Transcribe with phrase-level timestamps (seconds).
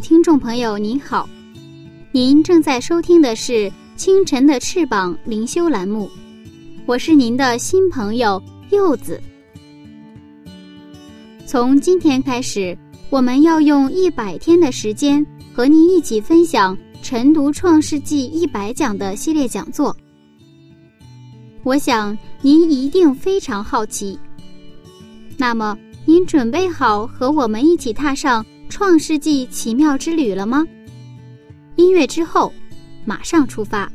[0.00, 1.28] 听众朋友，您好，
[2.12, 3.52] 您正在收听的是
[3.96, 6.08] 《清晨的翅膀》灵修栏目，
[6.86, 8.40] 我是您的新朋友
[8.70, 9.20] 柚子。
[11.46, 12.76] 从今天开始，
[13.10, 19.96] 我们要用一百天的时间和您一起分享《晨读创世纪一百讲》的系列讲座。
[21.64, 24.16] 我想您一定非常好奇，
[25.36, 28.44] 那么您准备好和我们一起踏上？
[28.68, 30.64] 创世纪奇妙之旅了吗？
[31.76, 32.52] 音乐之后，
[33.04, 33.90] 马上出发。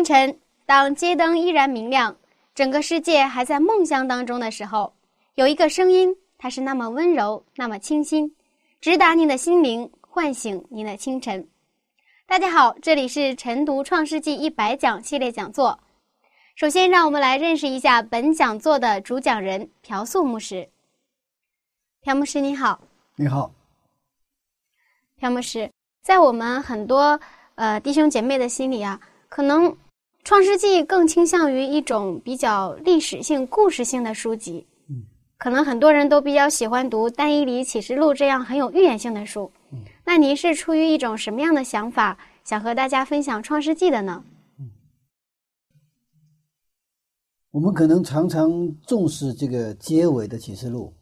[0.00, 2.16] 清晨，当街灯依然明亮，
[2.54, 4.90] 整个世界还在梦乡当中的时候，
[5.34, 8.34] 有一个声音，它是那么温柔，那么清新，
[8.80, 11.46] 直达您的心灵，唤醒您的清晨。
[12.26, 15.78] 大家好，这里是晨读《创世纪一百讲》系列讲座。
[16.56, 20.66] 首先，让我们来认识一下本讲座的主讲人朴素牧师。
[22.00, 22.80] 朴牧师，你好。
[23.16, 23.52] 你好。
[25.18, 25.70] 朴牧师，
[26.02, 27.20] 在我们很多
[27.56, 28.98] 呃弟兄姐妹的心里啊。
[29.30, 29.70] 可能
[30.22, 34.66] 《创世纪》更倾向于一种比较历史性、故事性的书籍。
[34.88, 35.02] 嗯，
[35.38, 39.50] 可能很多人都比较喜欢读《但以理启示录》这样很有预言性的书。
[39.72, 44.22] 嗯，那您是出于一种什么样的想法，想和大家分享《创世纪》的呢？
[44.58, 44.70] 嗯，
[47.50, 48.50] 我们可能常常
[48.86, 50.92] 重视这个结尾的启示录，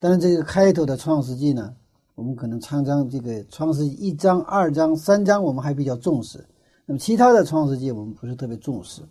[0.00, 1.74] 但是这个开头的《创世纪》呢，
[2.16, 6.44] 我们可能常常这个《创世纪一章、二章、三章，我们还比较重视。
[6.90, 9.02] 那么其他的创世纪我们不是特别重视。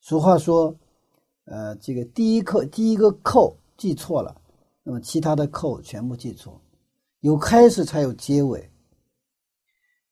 [0.00, 0.76] 俗话说，
[1.46, 4.36] 呃，这个第一扣第一个扣记错了，
[4.82, 6.60] 那么其他的扣全部记错。
[7.20, 8.70] 有开始才有结尾。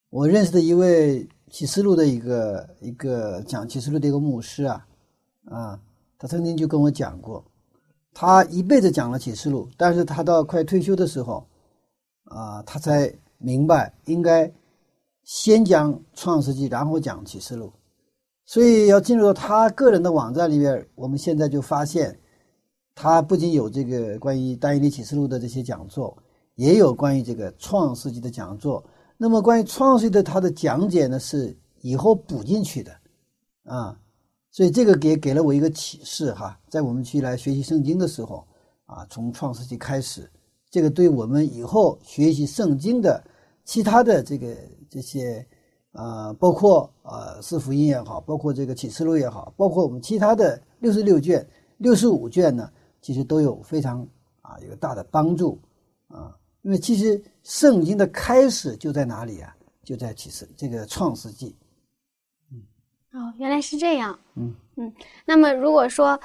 [0.08, 4.86] 我认识的一位启示录的一个一个讲启示录的一个牧师啊，
[5.44, 5.78] 啊，
[6.16, 7.44] 他曾经就跟我讲过，
[8.14, 11.46] 他一辈子讲了启示录，但是他到快退休的时候，
[12.24, 14.50] 啊，他才明白应该。
[15.26, 17.72] 先讲创世纪，然后讲启示录，
[18.44, 20.86] 所以要进入到他个人的网站里边。
[20.94, 22.16] 我们现在就发现，
[22.94, 26.16] 他不仅有这个关于单一的启示录的这些讲座，
[26.54, 28.84] 也有关于这个创世纪的讲座。
[29.16, 32.92] 那么关于创世纪的他的讲解呢，是以后补进去的
[33.64, 33.98] 啊。
[34.52, 38.46] 所以这个给给了我一个启示哈，在我们去来学习圣经的时候
[38.84, 40.30] 啊，从创世纪开始，
[40.70, 43.20] 这个对我们以后学习圣经的
[43.64, 44.56] 其他的这个。
[44.88, 45.46] 这些，
[45.92, 51.46] 呃，包括呃四福音也好，包括这个启示录也好，包括我们其他的六十六卷、
[51.78, 52.70] 六十五卷呢，
[53.00, 54.06] 其实都有非常
[54.42, 55.60] 啊一个大的帮助
[56.08, 56.36] 啊。
[56.62, 59.54] 因为其实圣经的开始就在哪里啊？
[59.84, 61.54] 就在启示这个创世纪。
[62.50, 62.60] 嗯，
[63.12, 64.18] 哦，原来是这样。
[64.34, 64.92] 嗯嗯，
[65.24, 66.18] 那么如果说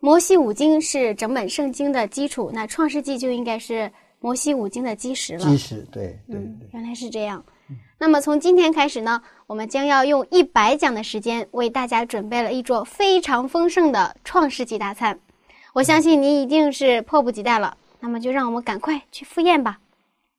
[0.00, 5.40] 摩西五经是整本圣经的基础，那创世纪就应该是摩西五经的基石了。
[5.40, 7.42] 基石，对，嗯，原来是这样。
[7.98, 15.18] 那么从今天开始呢，我们将要用一百讲的时间为大家准备了一桌非常丰盛的创世纪大餐。
[15.74, 17.76] 我相信您一定是迫不及待了。
[18.02, 19.78] 那么就让我们赶快去赴宴吧。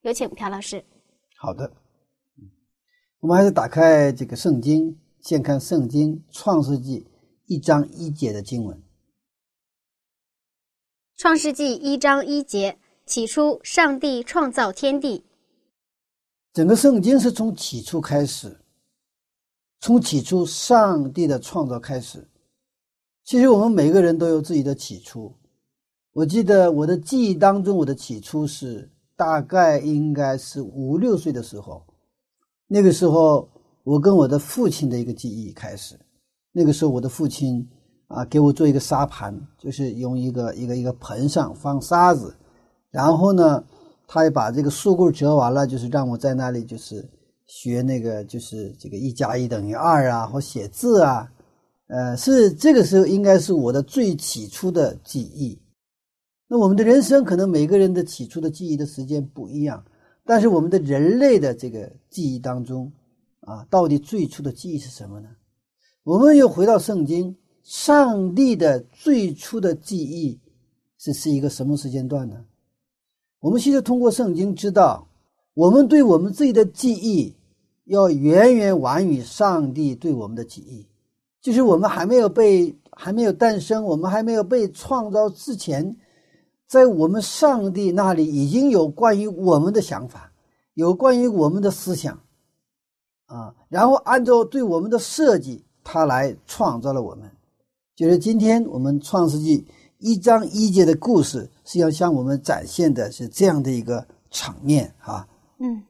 [0.02, 0.84] 有请朴老师。
[1.38, 1.72] 好的，
[3.20, 7.06] 我们还是打开这个圣经，先看圣经创世纪
[7.46, 8.82] 一章一节的经文。
[11.16, 15.24] 创世纪一章一节：起初，上帝创造天地。
[16.54, 18.60] 整个圣经是从起初开始，
[19.80, 22.28] 从起初上帝的创造开始。
[23.24, 25.34] 其实我们每个人都有自己的起初。
[26.12, 31.82] 我记得我的记忆当中，我的起初是大概应该是五六岁的时候。
[32.68, 33.48] 那个时候
[33.84, 35.98] 我跟我的父亲的一个记忆开始。
[36.52, 37.66] 那个时候，我的父亲
[38.08, 42.36] 啊，给我做一个沙盘，就是用一个一个一个盆上放沙子，
[42.90, 43.64] 然后呢，
[44.14, 47.10] 他也把这个树棍折完了，就是让我在那里就是
[47.48, 51.32] 学那个就是这个一加一等于二啊，或写字啊，
[51.88, 55.58] 呃，是这个时候应该是我的最起初的记忆。
[56.50, 59.82] 那我们的人生可能每个人的起初的记忆的时间不一样。
[60.26, 62.92] 但是我们的人类的这个记忆当中，
[63.40, 65.30] 啊，到底最初的记忆是什么呢？
[66.04, 67.34] 我们又回到圣经，
[67.64, 70.38] 上帝的最初的记忆
[70.98, 72.36] 是是一个什么时间段呢？
[73.42, 75.08] 我们现在通过圣经知道，
[75.56, 77.36] 我们对我们自己的记忆
[77.86, 80.88] 要远远晚于上帝对我们的记忆，
[81.42, 85.98] 就是我们还没有被还没有诞生，我们还没有被创造之前。
[86.68, 90.32] 在我们上帝那里已经有关于我们的想法，
[90.76, 92.18] 有关于我们的思想，
[93.26, 97.30] 啊，然后按照对我们的设计，他来创造了我们。
[97.94, 99.66] 就是今天我们创世纪
[100.02, 105.26] 一章一节的故事，实际上向我们展现的是这样的一个场面啊。
[105.60, 105.82] 嗯，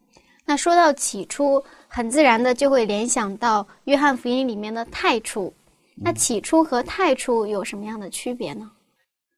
[0.45, 5.51] 那说到起初，很自然的就会联想到约翰福音里面的太初。
[5.95, 8.69] 那起初和太初有什么样的区别呢？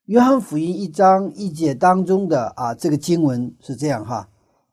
[0.06, 4.28] 约翰福音一章一节当中的啊，这个经文是这样哈：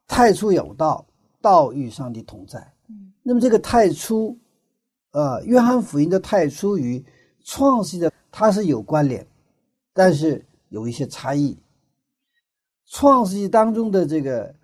[0.08, 1.06] 太初有道，
[1.40, 2.58] 道与上帝同在。
[2.88, 4.36] 嗯，那么这个太初，
[5.12, 7.04] 呃，约翰福音的太初与
[7.44, 9.24] 创世的它是有关联，
[9.92, 11.58] 但是有一些差异。
[12.86, 14.54] 创世纪当中的这个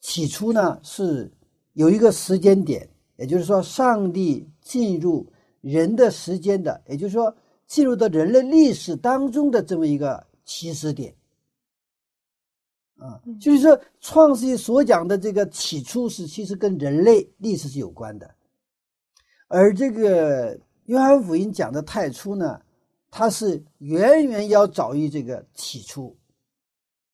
[0.00, 1.30] 起初呢，是
[1.72, 5.26] 有一个时间点，也就是说，上帝进入
[5.60, 7.34] 人的时间的，也就是说。
[7.66, 11.14] 进入到人类历史当中的这么一个起始点，
[12.98, 18.34] 啊，就是说，创世纪所讲的这个起初是其实跟人类历史是有关的，
[19.48, 22.60] 而这个约翰福音讲的太初呢，
[23.16, 26.16] 它是远远要早于这个起初，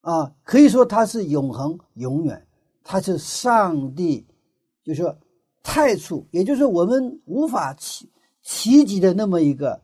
[0.01, 2.47] 啊，可以说它是永恒永远，
[2.83, 4.27] 它是上帝，
[4.83, 5.15] 就是说
[5.63, 8.09] 太初，也就是我们无法企
[8.41, 9.79] 企及的那么一个。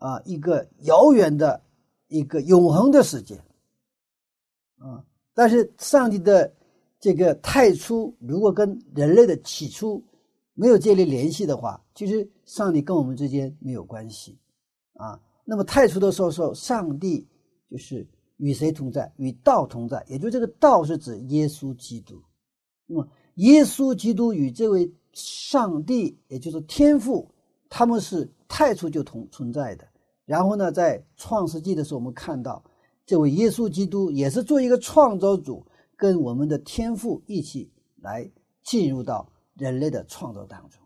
[0.00, 1.60] 啊，一个遥远的、
[2.08, 3.38] 一个永恒的世界，
[4.78, 5.04] 啊！
[5.34, 6.50] 但是上帝的
[6.98, 10.02] 这个太初，如果跟人类的起初
[10.54, 14.38] 没有建立联系的话，其实上帝跟我们之间没有关系，
[14.94, 15.20] 啊。
[15.44, 17.26] 那么太初的时候，说上帝
[17.70, 18.06] 就是
[18.36, 19.12] 与谁同在？
[19.16, 22.22] 与道同在，也就这个道是指耶稣基督。
[22.86, 27.28] 那么耶稣基督与这位上帝，也就是天父，
[27.68, 29.86] 他们是太初就同存在的。
[30.24, 32.62] 然后呢，在创世纪的时候，我们看到
[33.04, 35.66] 这位耶稣基督也是做一个创造主，
[35.96, 38.30] 跟我们的天父一起来
[38.62, 40.80] 进入到人类的创造当中。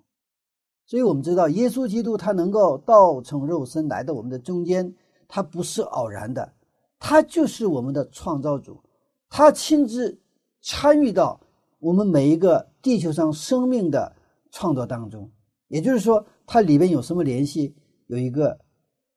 [0.87, 4.95] 所以我们知道，耶稣基督他能够道成肉身来到我们的中间，
[5.27, 6.53] 他不是偶然的，
[6.99, 8.81] 他就是我们的创造主，
[9.29, 10.21] 他亲自
[10.61, 11.41] 参与到
[11.79, 14.15] 我们每一个地球上生命的
[14.51, 15.31] 创造当中。
[15.69, 17.75] 也就是说，它里边有什么联系？
[18.07, 18.59] 有一个。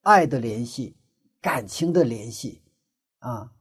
[0.04, 0.96] 爱的联系，
[1.42, 2.62] 感情的联系，
[3.20, 3.52] 啊，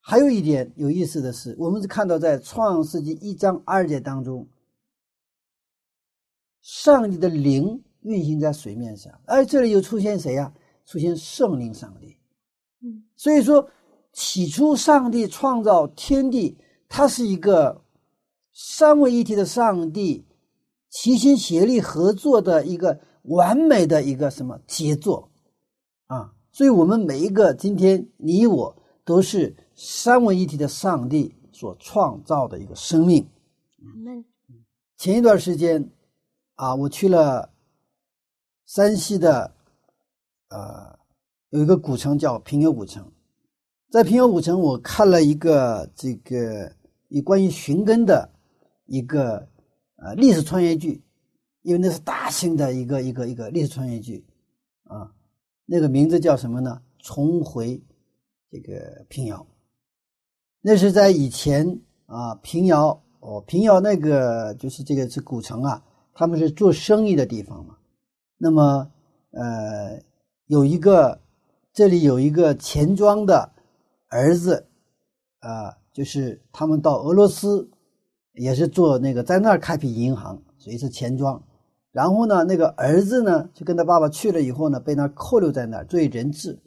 [0.00, 4.44] 还有一点有意思的是，我们是看到在创世纪一章二节当中，
[6.62, 10.50] 上帝的灵运行在水面上，哎，这里又出现谁呀？
[10.86, 12.16] 出现圣灵上帝。
[12.80, 13.68] 嗯，所以说
[14.14, 16.56] 起初上帝创造天地，
[16.88, 17.82] 它是一个
[18.52, 20.24] 三位一体的上帝
[20.88, 22.98] 齐心协力合作的一个。
[23.26, 25.30] 完美的一个什么杰作
[26.08, 26.34] 啊！
[26.50, 33.24] 所以，我们每一个今天你我都是三位一体的上帝所创造的一个生命。
[34.96, 35.88] 前一段时间
[36.62, 37.50] 啊，我去了
[38.66, 39.52] 山西的
[40.48, 40.96] 呃，
[41.50, 43.10] 有一个古城叫平遥古城，
[43.90, 46.72] 在平遥古城，我看了一个这个
[47.08, 48.30] 有关于寻根的
[48.86, 49.48] 一个
[49.96, 51.02] 呃历史穿越剧。
[51.62, 54.24] 因为那是大型的一个一个一个历史穿越剧，
[54.84, 55.12] 啊，
[55.64, 56.80] 那个名字叫什么呢？
[56.98, 57.80] 重回
[58.50, 59.44] 这个平遥。
[60.60, 67.76] 那是在以前啊，平遥哦，平遥那个就是这个是古城啊，他们是做生意的地方嘛。
[68.38, 68.90] 那么
[69.30, 70.00] 呃，
[70.46, 71.20] 有一个
[71.72, 73.50] 这里有一个钱庄的
[74.08, 74.66] 儿子
[75.40, 77.68] 啊，就是他们到俄罗斯
[78.34, 81.42] 也是做那个在那儿开辟银行，所以是钱庄。
[81.92, 86.58] 然后呢，那个儿子呢，就跟他爸爸去了以后呢，被那扣留在那儿作为人质。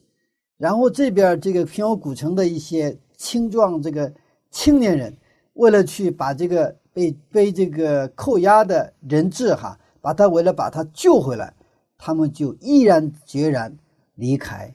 [0.57, 4.13] 然后这边这个平遥古城的一些青壮这个
[4.51, 5.17] 青年人，
[5.53, 11.53] 为了去把这个被被这个扣押的人质哈，把他为了把他救回来，
[11.97, 13.77] 他们就毅然决然
[14.13, 14.73] 离开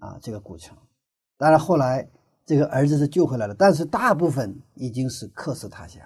[0.00, 0.74] 啊这个古城。
[1.36, 2.08] 当然后来
[2.46, 6.02] 这个儿子是救回来了，但是大部分已经是客死他乡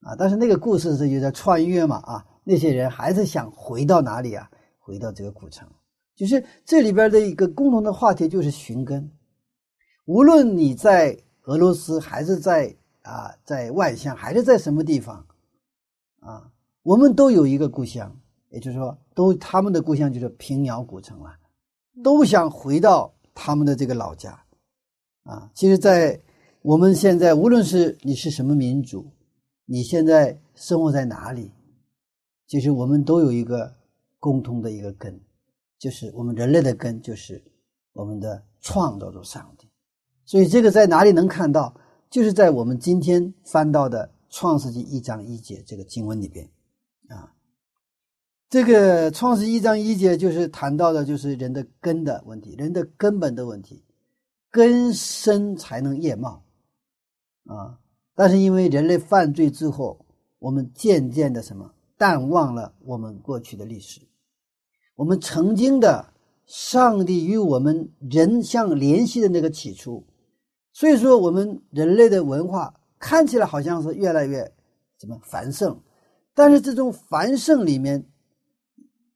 [0.00, 0.16] 啊。
[0.18, 4.50] 但是那个故事是有点穿越嘛啊，那些人还是想回到哪里啊？
[4.80, 5.68] 回到这个古城。
[6.16, 9.08] 就是这里边的一个共同的话题就是寻根，
[10.06, 12.74] 无论你在俄罗斯还是在。
[13.10, 15.26] 啊，在外乡还是在什么地方，
[16.20, 16.48] 啊，
[16.84, 18.16] 我们都有一个故乡，
[18.50, 21.36] 也就是说，都他们的故乡就是平遥古城了，
[22.04, 24.40] 都想回到他们的这个老家，
[25.24, 26.20] 啊，其实，在
[26.62, 29.10] 我们现在，无论是你是什么民族，
[29.64, 31.50] 你现在生活在哪里，
[32.46, 33.74] 其实我们都有一个
[34.20, 35.20] 共同的一个根，
[35.80, 37.42] 就是我们人类的根，就是
[37.92, 39.68] 我们的创造主上帝，
[40.24, 41.74] 所以这个在哪里能看到？
[42.10, 46.44] 就是在我们今天翻到的《创世纪》一章一节这个经文里边，
[47.08, 47.32] 啊，
[48.48, 53.84] 这个《创世一章一节就是谈到的，就是人的根的问题，人的根本的问题，
[54.50, 56.42] 根深才能叶茂，
[57.44, 57.78] 啊，
[58.16, 60.04] 但是因为人类犯罪之后，
[60.40, 64.00] 我们渐渐的什么淡忘了我们过去的历史，
[64.96, 66.12] 我们曾经的
[66.44, 70.04] 上帝与我们人相联系的那个起初。
[70.72, 74.52] 所以说，我们人类的文化看起来好像是越来越
[74.98, 75.78] 什么繁盛，
[76.34, 78.06] 但是这种繁盛里面，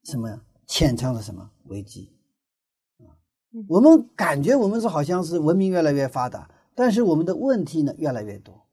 [0.03, 0.41] 什么呀？
[0.67, 2.11] 潜藏着什么危机？
[2.99, 3.13] 啊，
[3.69, 8.67] 我们感觉我们是好像是文明越来越发达，但是我们的问题呢越来越多。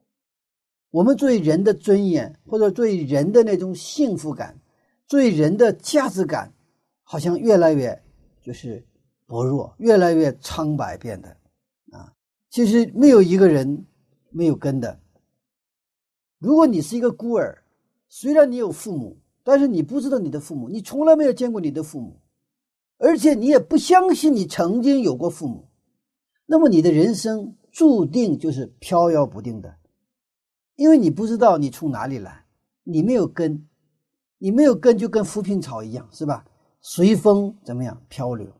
[0.89, 4.59] 我们作为人的尊严，或者作为人的那种幸福感，
[5.05, 6.53] 作为人的价值感，
[7.03, 8.01] 好像越来越
[8.41, 8.85] 就是
[9.27, 11.37] 薄弱，越来越苍白，变得。
[12.51, 13.85] 其实没有一个人
[14.29, 14.99] 没有根的。
[16.37, 17.63] 如果你是一个孤儿，
[18.09, 22.19] 虽然你有父母，但是你不知道你的父母，你从来没有见过你的父母，
[22.97, 25.69] 而且你也不相信你曾经有过父母，
[26.45, 29.73] 那么你的人生注定就是飘摇不定的，
[30.75, 32.45] 因为你不知道你从哪里来，
[32.83, 33.65] 你没有根，
[34.39, 36.45] 你没有根就跟浮萍草一样，是吧？
[36.81, 38.51] 随风怎么样漂流？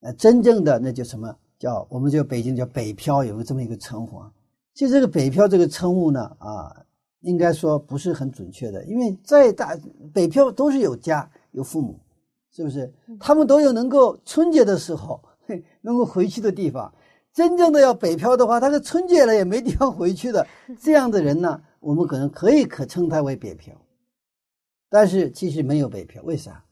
[0.00, 1.38] 呃，真正的那叫什么？
[1.62, 4.18] 叫我们叫北京叫北漂，有个这么一个称呼。
[4.18, 4.32] 啊。
[4.74, 6.74] 其实这个北漂这个称呼呢，啊，
[7.20, 9.78] 应该说不是很准确的，因为在大
[10.12, 12.00] 北漂都是有家有父母，
[12.50, 12.92] 是不是？
[13.20, 15.22] 他们都有能够春节的时候
[15.82, 16.92] 能够回去的地方。
[17.32, 20.44] 真正的要北漂的话，他是春节了也没地方回去的。
[20.82, 23.72] 这样的人呢，我们可能可以可称他为北漂。
[24.90, 26.64] 但是其实没有北漂，为啥？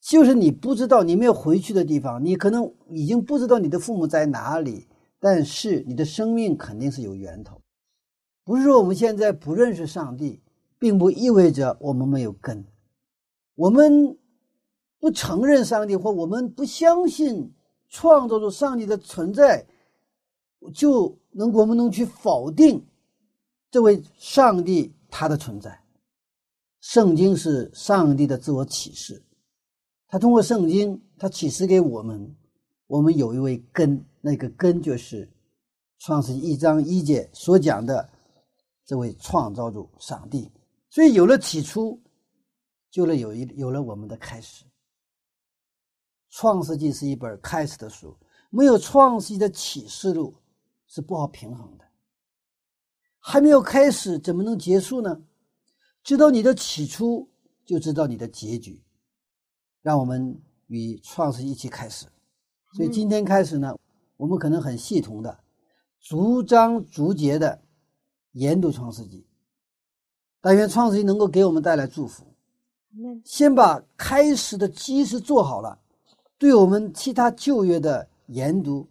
[0.00, 4.88] 就是你不知道你没有回去的地方，你可能已经不知道你的父母在哪里，
[5.18, 7.60] 但是你的生命肯定是有源头。
[8.44, 10.40] 不是说我们现在不认识上帝，
[10.78, 12.64] 并不意味着我们没有根。
[13.54, 14.16] 我们
[14.98, 17.52] 不承认上帝，或我们不相信
[17.88, 19.66] 创造出上帝的存在，
[20.74, 22.82] 就能我们能去否定
[23.70, 25.78] 这位上帝他的存在。
[26.80, 29.22] 圣经是上帝的自我启示。
[30.10, 32.36] 他通过圣经，他启示给我们，
[32.88, 35.30] 我们有一位根，那个根就是
[36.00, 38.10] 创世一章一节所讲的
[38.84, 40.50] 这位创造主上帝。
[40.88, 41.96] 所以有了起初，
[42.90, 44.64] 就了有一有了我们的开始。
[46.30, 48.16] 创世纪是一本开始的书，
[48.50, 50.34] 没有创世纪的启示录
[50.88, 51.84] 是不好平衡的。
[53.20, 55.22] 还没有开始，怎么能结束呢？
[56.02, 57.30] 知道你的起初，
[57.64, 58.82] 就知道你的结局。
[59.82, 62.06] 让我们与创世一起开始，
[62.74, 63.76] 所以今天开始呢，
[64.16, 65.38] 我们可能很系统的、
[66.00, 67.60] 逐章逐节的
[68.32, 69.26] 研读创世纪。
[70.40, 72.24] 但愿创世纪能够给我们带来祝福。
[73.24, 75.78] 先把开始的基石做好了，
[76.38, 78.88] 对我们其他旧约的研读，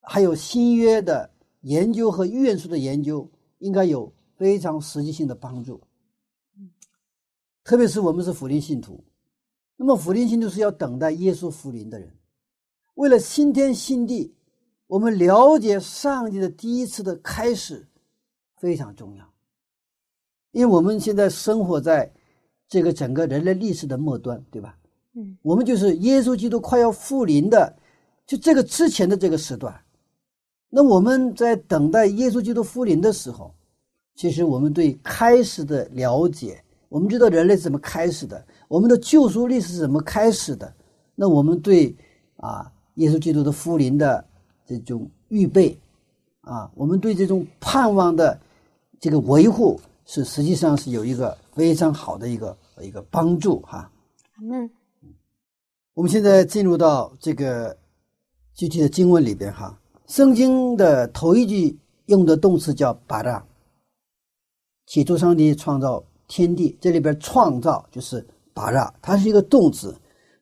[0.00, 5.80] 还有新约的研究和预言书的研究，应该有非常实际性的帮助。
[7.64, 9.02] 特别是我们是福音信徒。
[9.82, 12.08] 那么福临信徒是要等待耶稣福临的人，
[12.94, 14.32] 为了新天新地，
[14.86, 17.84] 我们了解上帝的第一次的开始
[18.58, 19.28] 非常重要，
[20.52, 22.08] 因为我们现在生活在
[22.68, 24.78] 这个整个人类历史的末端，对吧？
[25.14, 27.76] 嗯，我们就是耶稣基督快要复临的，
[28.24, 29.76] 就这个之前的这个时段。
[30.68, 33.52] 那我们在等待耶稣基督复临的时候，
[34.14, 36.62] 其实我们对开始的了解，
[36.92, 38.44] 我们知道人类是怎么开始的。
[38.68, 40.70] 我们的救赎历史是怎么开始的？
[41.14, 41.96] 那我们对
[42.36, 44.22] 啊，耶稣基督的福临的
[44.66, 45.78] 这种预备
[46.42, 48.38] 啊，我们对这种盼望的
[49.00, 53.90] 这个维护，是实际上是有一个非常好的一个一个帮助哈。
[54.34, 54.70] 阿门。
[55.94, 57.74] 我们现在进入到这个
[58.52, 63.42] 具体的经文里边哈，圣经的头一句用的动词叫“巴拉”，
[64.84, 69.94] 起初上帝创造天地，这里边“创造”就是“巴拉”，它是一个动词。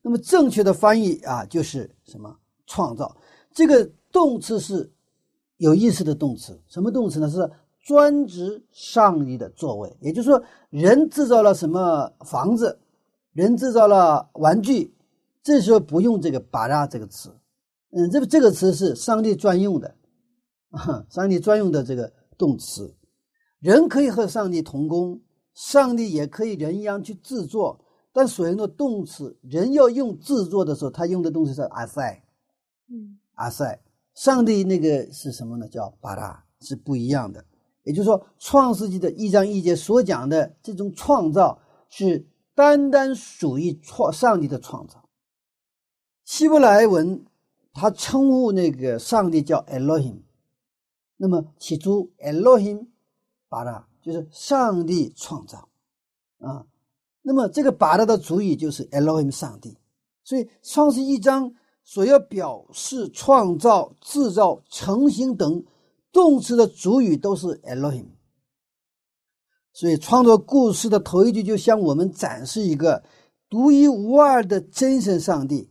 [0.03, 2.33] 那么正确的翻译啊，就是什么？
[2.69, 3.17] 创造。
[3.53, 4.89] 这个动词是
[5.57, 7.29] 有意思的动词，什么动词呢？
[7.29, 7.51] 是
[7.85, 9.97] 专指上帝的作为。
[10.01, 12.79] 也就是说，人制造了什么房子，
[13.33, 14.95] 人制造了玩具。
[15.43, 17.35] 这时候不用这个“巴拉”这个词，
[17.91, 19.93] 嗯，这个这个词是上帝专用的，
[20.71, 22.95] 啊， 上帝专用的这个动词。
[23.59, 25.21] 人可以和上帝同工，
[25.55, 32.23] 上帝也可以人一样去制作，但所用的动词，人要用制作的时候，他用的动词是阿塞，
[32.89, 33.81] 嗯，阿塞。
[34.15, 35.69] 上帝那个是什么呢？
[35.69, 37.45] 叫“巴拉”，是不一样的。
[37.85, 45.09] 也就是说，《创世纪》的一章一节所讲的这种创造，是单单属于创上帝的创造。
[46.25, 47.25] 希伯来文，
[47.73, 50.21] 他称呼那个上帝叫 Elohim，
[51.17, 52.89] 那么起初 Elohim
[53.49, 55.69] 巴拉就是上帝创造
[56.39, 56.67] 啊，
[57.23, 59.77] 那么这个巴拉的主语就是 Elohim 上帝，
[60.25, 61.55] 所以创世一章
[61.85, 65.65] 所要表示创造、制造、成型等
[66.13, 68.07] 动词的主语都是 Elohim，
[69.73, 73.03] 所以创作故事的头一句就向我们展示一个
[73.49, 75.71] 独一无二的真神上帝。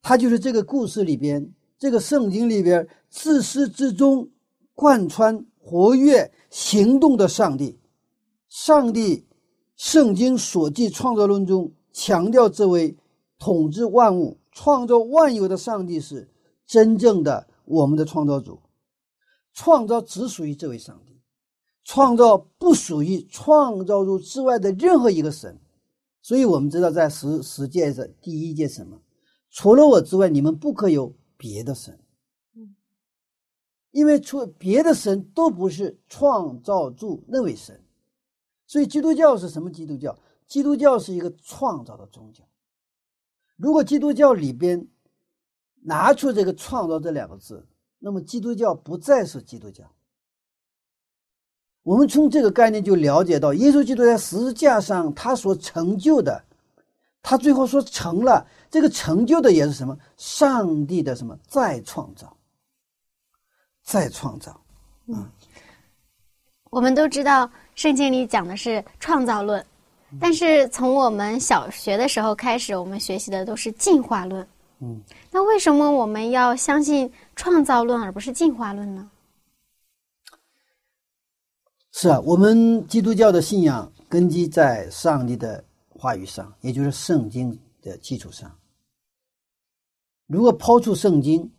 [0.00, 4.30] 他就是这个故事里边，这个圣经里边自始至终
[4.74, 7.78] 贯穿、活跃、行动的上帝。
[8.48, 9.26] 上帝，
[9.76, 12.96] 圣经所记创造论中强调，这位
[13.38, 16.30] 统治万物、创造万有的上帝是
[16.66, 18.60] 真正的我们的创造主。
[19.52, 21.20] 创造只属于这位上帝，
[21.84, 25.60] 创造不属于创造主之外的任何一个神。
[26.22, 28.98] 所以，我们知道，在十十诫的第一诫什么？
[29.50, 31.98] 除了我之外，你们不可有别的神。
[33.90, 37.82] 因为除别的神都不是创造主那位神，
[38.66, 39.70] 所以基督教是什么？
[39.70, 42.44] 基督教，基督教是一个创造的宗教。
[43.56, 44.86] 如果基督教里边
[45.82, 47.66] 拿出这个“创造”这两个字，
[47.98, 49.84] 那么基督教不再是基督教。
[51.82, 56.44] 我们从这个概念就了解到，耶稣基督在十字架上他所成就的。
[57.20, 59.98] 他最后说成了，这个成就的也是什么？
[60.16, 62.37] 上帝的什么再创造，
[63.88, 64.60] 再创造。
[65.06, 65.26] 嗯，
[66.68, 69.64] 我们都知道圣经里讲的是创造论，
[70.20, 74.46] 但是从我们小学的时候开始，我们学习的都是进化论。
[74.80, 79.10] 嗯，那为什么我们要相信创造论而不是进化论呢？
[81.92, 85.64] 是啊，我们基督教的信仰根基在上帝的。
[86.00, 88.48] 话语上，也就是圣经的基础上。
[90.28, 91.50] 如果抛出圣经，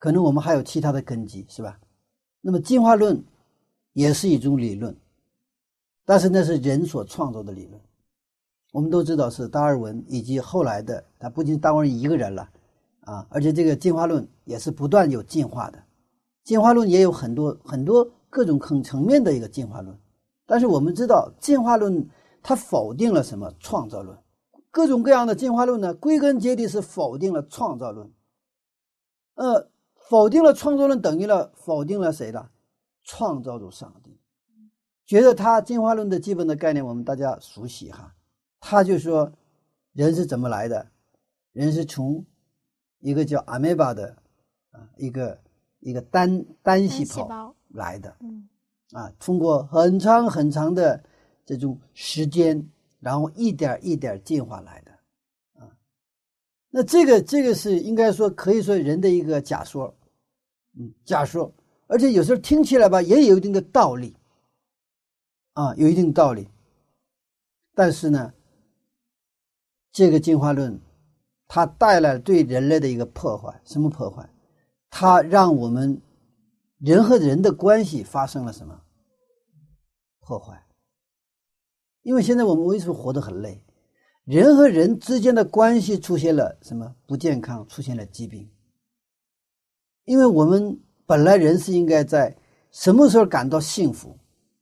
[0.00, 1.78] 可能我们还有其他的根基，是吧？
[2.40, 3.22] 那么进化论
[3.92, 4.92] 也是一种理论，
[6.04, 7.80] 但是那是人所创造的理论。
[8.72, 12.50] 我们都知道是达尔文以及后来的，他不仅达尔文一个人了
[13.02, 15.80] 啊，而且这个进化论也是不断有进化的。
[16.42, 19.96] 进化论也有很多很多各种层层面的一个进化论，
[20.46, 22.08] 但是我们知道进化论。
[22.42, 24.16] 它否定了什么创造论？
[24.70, 25.92] 各种各样的进化论呢？
[25.92, 28.10] 归根结底是否定了创造论。
[29.34, 29.68] 呃，
[30.10, 32.50] 否定了创造论，等于了否定了谁了？
[33.04, 34.18] 创造主上帝。
[35.06, 38.12] 觉得他进化论的基本的概念，我们大家熟悉哈。
[38.58, 39.32] 他就说，
[39.92, 40.90] 人是怎么来的？
[41.52, 42.26] 人是从
[42.98, 44.16] 一个叫阿梅巴的
[44.72, 45.40] 啊，一个
[45.78, 48.16] 一个单单细胞来的。
[48.20, 48.48] 嗯，
[48.92, 51.02] 啊，通过很长很长的。
[51.46, 52.64] 这种时间，
[53.00, 54.92] 然后一点一点进化来的，
[55.58, 55.66] 啊，
[56.68, 59.92] 那这个这个是应该说可以说人的一个假说，
[60.78, 61.52] 嗯，假说，
[61.86, 64.16] 而且有时候听起来吧也有一定的道理，
[65.54, 66.48] 啊，有一定道理，
[67.74, 68.32] 但是呢，
[69.90, 70.80] 这个进化论
[71.48, 74.30] 它带来对人类的一个破坏，什么破坏？
[74.88, 76.00] 它让我们
[76.78, 78.82] 人和人的关系发生了什么
[80.20, 80.64] 破坏？
[82.02, 83.64] 因为现在我们为什么活得很累？
[84.24, 87.66] 人和人之间的关系出现了什么不健康？
[87.66, 88.48] 出现了疾病。
[90.04, 92.34] 因为我们本来人是应该在
[92.70, 94.16] 什么时候感到幸福？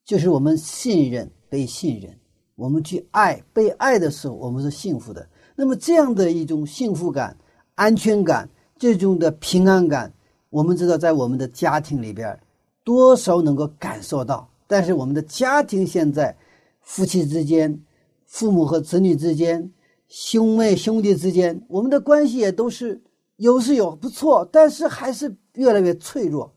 [0.05, 2.11] 就是我们信任被信任，
[2.55, 5.29] 我们去爱被爱的时候，我们是幸福的。
[5.55, 7.37] 那么这样的一种幸福感、
[7.75, 8.49] 安全感、
[8.79, 10.13] 这种的平安感，
[10.51, 12.39] 我们知道在我们的家庭里边，
[12.85, 14.49] 多少能够感受到。
[14.67, 16.35] 但是我们的家庭现在，
[16.81, 17.79] 夫妻之间、
[18.25, 19.71] 父母和子女之间、
[20.09, 23.01] 兄妹兄弟之间，我们的关系也都是
[23.39, 26.53] 有是有不错，但是还是越来越脆弱。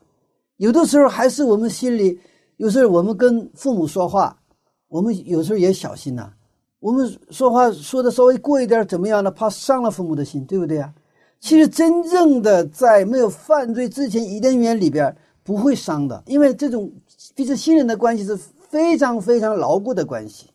[0.57, 2.19] 有的时候还是我们心里，
[2.57, 4.39] 有时候我们跟父母说话，
[4.87, 6.33] 我们有时候也小心呐。
[6.79, 9.31] 我们说话说的稍微过一点，怎么样呢？
[9.31, 10.93] 怕伤了父母的心，对不对呀？
[11.39, 16.91] 其实真正的在没有犯罪之前，伊甸园里边不会伤的，因为这种
[17.35, 20.49] 彼此信任的关系是非常非常牢固的关系，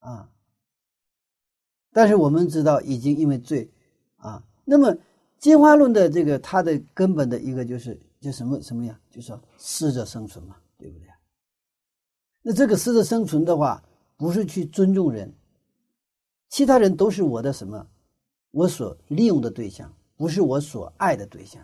[0.00, 0.28] 啊。
[1.92, 3.70] 但是我们知道，已经因为罪，
[4.16, 4.96] 啊，那么
[5.42, 8.98] 进化论的这个它的根本的一个就是就什么什么呀？
[9.10, 11.08] 就说适者生存嘛，对不对？
[12.40, 13.82] 那这个适者生存的话。
[14.14, 15.34] 不是去尊重人，
[16.48, 17.88] 其他人都是我的什么？
[18.52, 21.60] 我所利用的对象，不是我所爱的对象。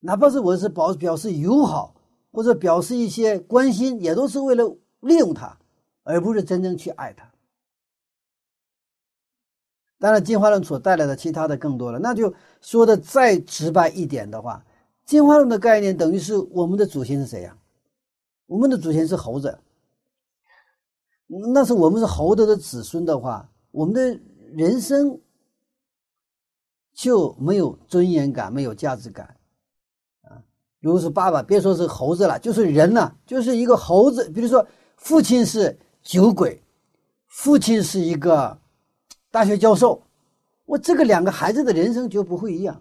[0.00, 1.94] 哪怕是我是表表示友好
[2.30, 4.64] 或者表示一些关心，也都是为了
[5.00, 5.58] 利用他，
[6.02, 7.31] 而不是真正去爱他。
[10.02, 11.98] 当然，进化论所带来的其他的更多了。
[12.00, 14.64] 那就说的再直白一点的话，
[15.06, 17.56] 进化论的概念等于是我们的祖先是谁呀？
[18.46, 19.56] 我们的祖先是猴子。
[21.54, 25.20] 那是我们是猴子的子孙的话，我们的人生
[26.92, 29.36] 就没有尊严感，没有价值感
[30.22, 30.42] 啊。
[30.80, 34.28] 如果是爸爸，别说是猴子了，就是人了，就是一个猴子。
[34.30, 36.60] 比如说，父亲是酒鬼，
[37.28, 38.58] 父亲是一个
[39.32, 40.00] 大学教授，
[40.66, 42.80] 我这个两个孩子的人生就不会一样，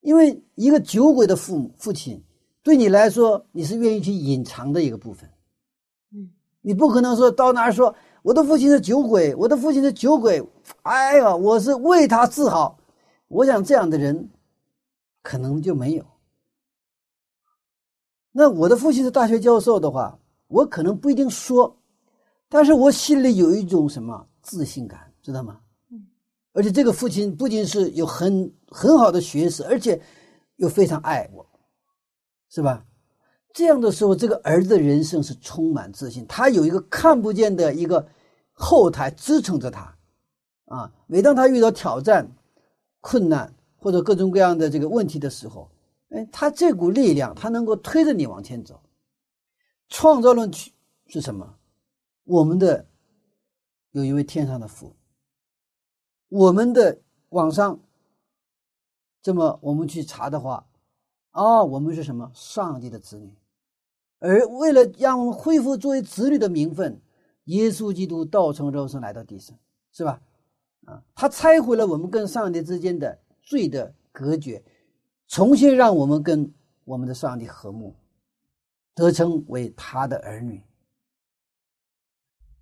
[0.00, 2.22] 因为一个酒鬼的父母父亲，
[2.62, 5.28] 对你来说，你是愿意去隐藏的一个部分。
[6.14, 6.30] 嗯
[6.64, 10.40] 你不可能说到那儿说我的父亲是酒鬼，我的父亲是酒鬼，
[10.82, 12.78] 哎呀，我是为他自豪。
[13.26, 14.30] 我想这样的人
[15.22, 16.04] 可能就没有。
[18.30, 21.76] 那我的父亲是大学教授的话，我可能不一定说，
[22.48, 25.60] 但是我心里有一种什么自信感，知道吗？
[25.90, 26.06] 嗯
[26.54, 29.98] 而且这个父亲不仅是有很很好的学识，而且
[30.56, 31.48] 又非常爱我，
[32.50, 32.84] 是吧？
[33.54, 38.06] 这样的时候，这个儿子的人生是充满自信，他有一个看不见的一个
[38.52, 39.96] 后台支撑着他，
[40.66, 42.30] 啊，每当他遇到挑战、
[43.00, 45.70] 困难或者各种各样的这个问题的时候，
[46.10, 48.78] 哎，他这股力量，他能够推着你往前走。
[49.88, 50.50] 创造论
[51.06, 51.56] 是什么？
[52.24, 52.86] 我们的
[53.92, 54.94] 有一位天上的父，
[56.32, 57.78] 我们的网上
[59.20, 60.66] 这么我们去查的话，
[61.32, 62.32] 啊，我们是什么？
[62.34, 63.30] 上帝的子女。
[64.18, 66.98] 而为了让我们恢复作为子女的名分，
[67.44, 69.58] 耶稣基督道成肉身来到地上，
[69.92, 70.22] 是吧？
[70.86, 74.64] 啊，他拆毁了我们跟上帝之间的罪的隔绝，
[75.28, 76.50] 重新让我们跟
[76.84, 77.94] 我们的上帝和睦，
[78.94, 80.62] 得称为他的儿女。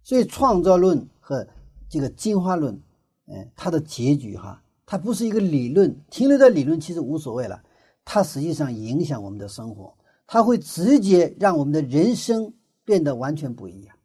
[0.03, 1.47] 所以，创造论和
[1.89, 2.83] 这个进化论，
[3.31, 7.63] 嗯，它的结局哈，它不是一个理论，停留在理论其实无所谓了，
[8.05, 9.97] 它实际上影响我们的生活。
[10.27, 12.53] 它会直接让我们的人生
[12.85, 13.97] 变得完全不一样，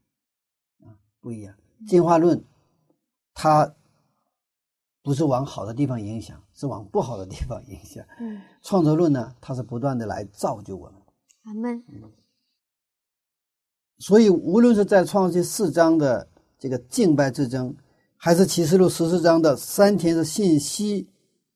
[0.84, 1.54] 啊，不一样。
[1.88, 2.44] 进化论，
[3.34, 3.76] 它
[5.04, 8.04] 不是往好的地方影响，是往不好的地方影响。
[8.20, 10.96] 嗯，创造论呢，它是不断的来造就我们。
[11.44, 11.84] 阿门。
[14.00, 17.76] 所以，无论是在创世四章的这个敬拜之争，
[18.26, 21.08] 还是启示录十四章的三天的信息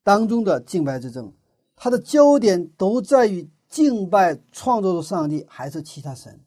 [0.03, 1.33] 当中的敬拜之争，
[1.75, 3.49] 它的焦点都在于。
[3.67, 6.39] 敬拜创造的上帝还是其他神？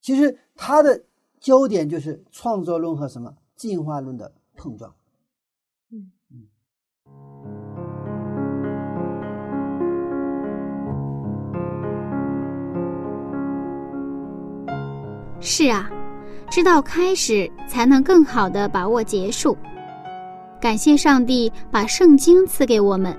[0.00, 1.04] 其实它的
[1.38, 4.94] 焦点就是创造论和什么进化论的碰撞。
[5.90, 6.48] 嗯嗯。
[15.38, 15.90] 是啊，
[16.50, 19.56] 知道开始才能更好的把握结束。
[20.60, 23.16] 感谢上帝把圣经赐给我们。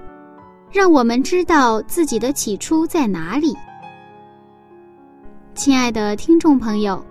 [0.72, 3.56] 让我们知道自己的起初在哪里。
[5.54, 7.02] 亲爱的听众朋友，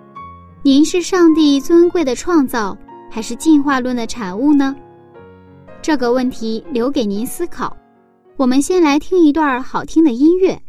[0.63, 2.77] 您是上帝尊贵的创造，
[3.11, 4.77] 还是进化论的产物呢？
[5.81, 7.75] 这个问题留给您思考。
[8.37, 10.61] 我们先来听一段好听的音乐。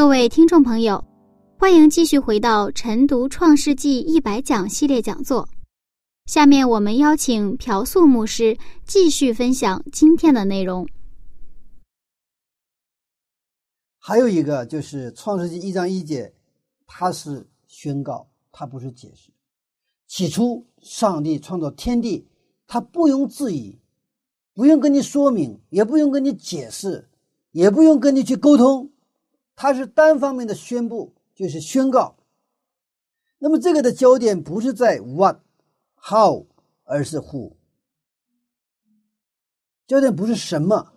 [0.00, 1.04] 各位听众朋友，
[1.58, 5.46] 欢迎继续回到晨读《创世纪一百讲》系列讲座。
[6.24, 10.88] 下面我们邀请朴素牧师继续分享今天的内容。
[13.98, 16.32] 还有一个就是《创世纪一章一节，
[16.86, 19.30] 它是宣告，它不是解释。
[20.06, 22.26] 起初，上帝创造天地，
[22.66, 23.78] 他不用质疑，
[24.54, 27.10] 不用跟你说明，也不用跟你解释，
[27.50, 28.90] 也不用跟你去沟通。
[29.62, 32.16] 它是单方面的宣布，就是宣告。
[33.36, 35.40] 那么这个的焦点不是在 what、
[35.96, 36.46] how，
[36.84, 37.52] 而是 who。
[39.86, 40.94] 焦点不是什么，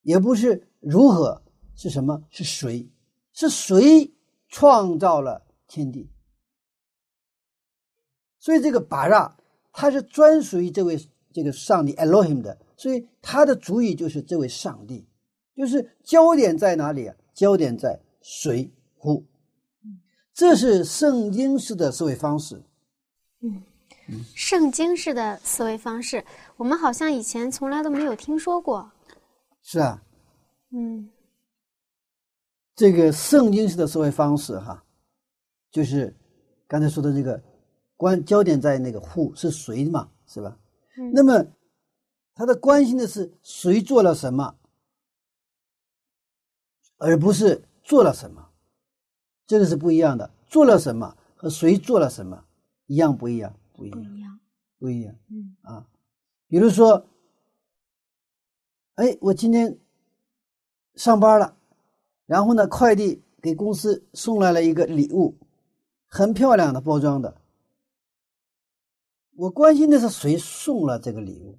[0.00, 1.42] 也不是如何，
[1.74, 2.22] 是什么？
[2.30, 2.90] 是谁？
[3.34, 4.14] 是谁
[4.48, 6.08] 创造了天地？
[8.38, 9.36] 所以这个巴拉，
[9.74, 10.98] 它是专属于这位
[11.34, 15.06] 这个上帝 Elohim 的，所以他的主语就是这位上帝，
[15.54, 17.14] 就是焦点在哪里啊？
[17.38, 19.24] 焦点在谁乎？
[20.34, 22.60] 这是圣经式的思维方式。
[23.42, 23.62] 嗯，
[24.34, 26.24] 圣经式的思维方式，
[26.56, 28.90] 我们好像以前从来都没有听说过。
[29.62, 30.02] 是啊。
[30.72, 31.08] 嗯，
[32.74, 34.82] 这个圣经式的思维方式，哈，
[35.70, 36.12] 就是
[36.66, 37.40] 刚才说的这个
[37.96, 40.58] 关焦点在那个乎是谁嘛，是吧？
[40.98, 41.12] 嗯。
[41.14, 41.46] 那么
[42.34, 44.57] 他的关心的是谁做了什么？
[46.98, 48.50] 而不是做了什么，
[49.46, 50.30] 这个是不一样的。
[50.46, 52.44] 做了什么和谁做了什么
[52.86, 53.54] 一样不一样？
[53.74, 54.40] 不一样，不一样，
[54.78, 55.14] 不一样。
[55.30, 55.86] 嗯啊，
[56.48, 57.06] 比如说，
[58.94, 59.78] 哎，我今天
[60.94, 61.56] 上班了，
[62.26, 65.36] 然后呢，快递给公司送来了一个礼物，
[66.08, 67.40] 很漂亮的包装的。
[69.36, 71.58] 我关心的是谁送了这个礼物，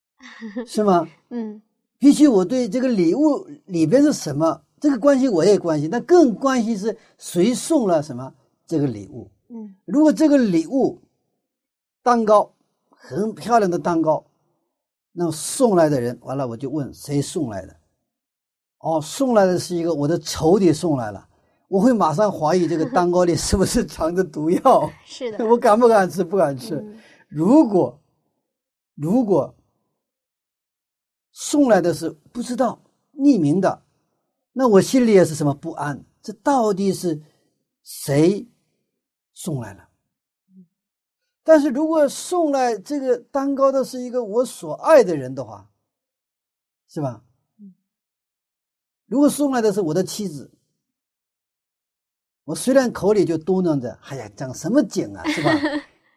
[0.66, 1.06] 是吗？
[1.28, 1.60] 嗯。
[2.02, 8.34] 比起我对这个礼物里边是什么这个关系，我也关心，但更关心是谁送了什么
[8.66, 9.30] 这个礼物。
[9.50, 11.00] 嗯，如果这个礼物
[12.02, 12.52] 蛋糕
[12.90, 14.24] 很漂亮的蛋糕，
[15.12, 17.76] 那么送来的人完了，我就问谁送来的？
[18.80, 21.24] 哦，送来的是一个我的仇敌送来了，
[21.68, 24.90] 我会马上怀疑这个 蛋糕里是不是藏着毒药？
[25.06, 26.24] 是的，我敢不敢吃？
[26.24, 26.84] 不敢吃。
[27.28, 27.96] 如果
[28.96, 29.54] 如果。
[31.32, 32.80] 送来的是不知道
[33.14, 33.82] 匿名的，
[34.52, 36.04] 那我心里也是什么不安？
[36.22, 37.20] 这到底是
[37.82, 38.46] 谁
[39.32, 39.88] 送来了？
[41.42, 45.68] 但是如果送来这个蛋糕的是一个我所爱的人的话，
[46.88, 47.24] 是吧？
[49.06, 50.50] 如果送来的是我的妻子，
[52.44, 55.50] 我虽然口里就嘟囔着：“哎呀，讲什么景啊，是吧？”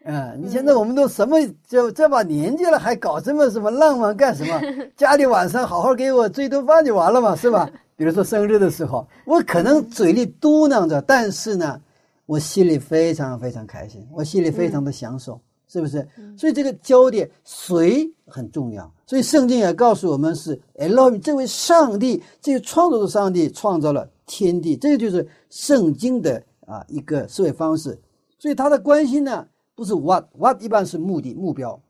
[0.08, 1.36] 嗯，你现在我们都什么
[1.68, 4.62] 就这把年纪了，还搞这么什么浪漫干什么？
[4.96, 7.68] 家里晚上好好给我做一顿饭就完了嘛，是吧？
[7.98, 11.82] 比如说生日的时候，我可能嘴里嘟囔着，但是呢，
[12.28, 16.08] 我心里非常非常开心，我心里非常的享受，是不是？
[16.38, 18.94] 所以这个焦点谁很重要。
[19.08, 28.00] 所以圣经也告诉我们是 Elohim 这位上帝，这个创造的上帝创造了天地，这个就是圣经的啊一个思维方式。
[28.38, 29.48] 所以他的关心呢。
[29.76, 31.82] 不是 what，what 一般是目的目标，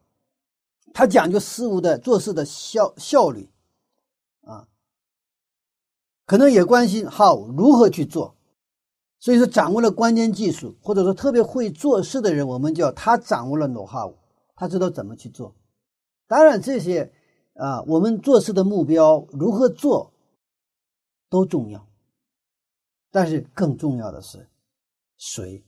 [0.92, 3.50] 他讲究事物的做事的效效率，
[4.42, 4.68] 啊，
[6.26, 8.36] 可能也关心 how 如何去做，
[9.20, 14.16] 所以说掌握了关键技术，或者说特别会做事的人，我们叫他掌握了 know how，
[14.56, 15.56] 他知道怎么去做。
[16.28, 17.14] 当然这些
[17.54, 20.12] 啊，我们做事的目标如何做
[21.30, 21.88] 都重要，
[23.12, 24.50] 但是更重要的是
[25.18, 25.64] 谁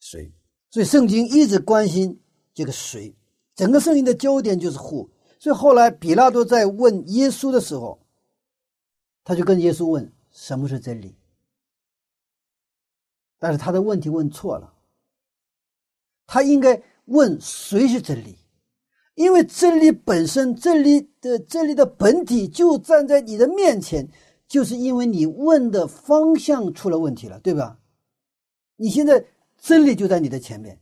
[0.00, 0.32] 谁。
[0.70, 2.20] 所以圣经一直关心
[2.52, 3.16] 这个谁，
[3.54, 5.08] 整个圣经的焦点就是 who。
[5.40, 7.98] 所以后来比拉多在问耶稣的时候，
[9.24, 11.16] 他就跟耶稣问什么是真理，
[13.38, 14.74] 但是他的问题问错了，
[16.26, 18.36] 他应该问谁是真理，
[19.14, 24.06] 因为真理本身，真理的真理的本体就站在你的面前，
[24.46, 27.78] 就是因为你问的方向出了问题了，对吧？
[28.76, 29.24] 你现在。
[29.60, 30.78] 真理就在你的前面，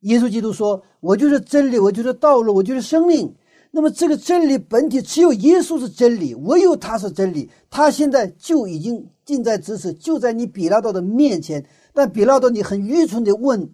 [0.00, 3.32] 耶稣基督说：“我就是真理，我就是道路，我就是生命。”
[3.70, 7.50] 那么这个真理本体只有耶稣是真理，唯有他是真理。
[7.68, 11.64] 他现在就已经近在咫尺，就在你比拉多的面前。
[11.92, 13.70] 但比拉多，你很愚蠢的问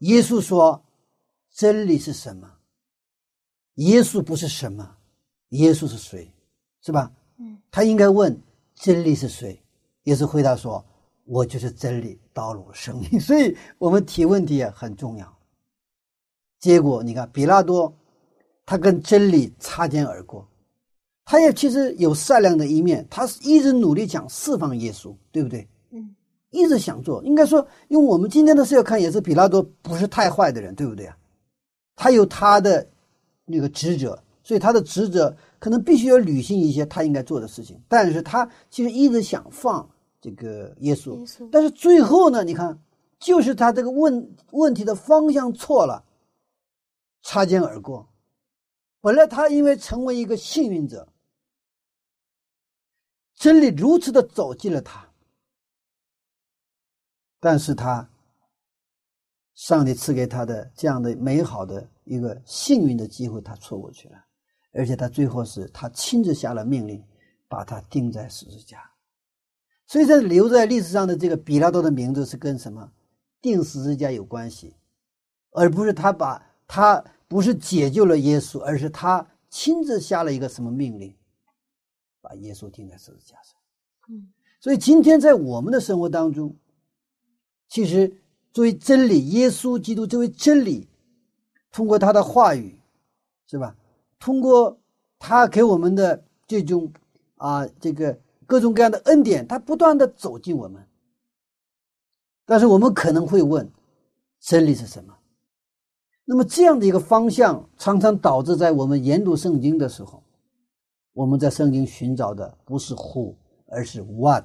[0.00, 0.84] 耶稣说
[1.54, 2.50] ：“真理是什么？”
[3.76, 4.96] 耶稣不是什么，
[5.50, 6.32] 耶稣是谁？
[6.82, 7.10] 是吧？
[7.38, 8.38] 嗯，他应该问
[8.74, 9.60] 真理是谁？
[10.04, 10.84] 耶稣回答说。
[11.26, 15.38] 我就是真理、道路、生命， 所以我们提问题也很重要。
[16.60, 17.94] 结果你看，比拉多
[18.66, 20.46] 他跟真理擦肩而过，
[21.24, 25.66] 他也其实有善良的一面，他是一直努力想释放耶稣，对不对？
[25.92, 26.14] 嗯，
[26.50, 27.22] 一直想做。
[27.24, 31.16] 应该说，用我们今天的视角看，也是比拉多不是太坏的人，对不对啊？
[31.96, 32.86] 他有他的
[33.44, 37.80] 那个职责，所以他的职责可能必须要履行一些他应该做的事情。
[37.86, 39.88] 但是他其实一直想放
[40.24, 42.82] 这个耶稣，耶稣但是最后呢，你看，
[43.18, 46.02] 就是他这个问问题的方向错了，
[47.20, 48.08] 擦肩而过。
[49.02, 51.06] 本来他因为成为一个幸运者，
[53.34, 55.06] 真理如此的走进了他，
[57.38, 58.08] 但是他
[59.54, 64.24] 上帝赐给他的这样的美好的一个幸运的机会，他错过去了，
[64.72, 67.04] 而且他最后是他亲自下了命令，
[67.46, 68.90] 把他钉在十字架。
[69.86, 72.90] 所以，这留在历史上的这个比拉多的名字是跟什么
[73.40, 74.74] 钉十字架有关系，
[75.50, 81.14] 而不是他把他不是解救了耶稣，而是他亲自下了一个什么命令，
[82.20, 83.54] 把耶稣钉在十字架上。
[84.08, 86.56] 嗯，所以今天在我们的生活当中，
[87.68, 88.20] 其实
[88.52, 90.88] 作为真理，耶稣基督作为真理，
[91.70, 92.78] 通过他的话语，
[93.46, 93.76] 是吧？
[94.18, 94.78] 通过
[95.18, 96.90] 他给我们的这种
[97.36, 100.82] 啊，这个各种各样的恩典，他不断的走进我们。
[102.46, 103.70] 但是我们可能会问，
[104.40, 105.14] 真理是什么？
[106.26, 110.22] 那么这样的一个方向，常常导致在我们研读圣经的时候，
[111.12, 113.34] 我们在圣经寻找的不是 who，
[113.66, 114.44] 而是 what，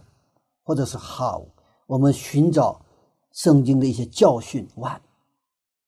[0.63, 1.45] 或者是 how。
[1.87, 2.81] 我们寻找
[3.31, 5.01] 圣经的一些教训，what，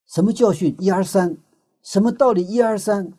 [0.08, 0.76] 什么教训？
[0.80, 1.38] 一二三，
[1.82, 2.46] 什么道理？
[2.46, 3.12] 一二三。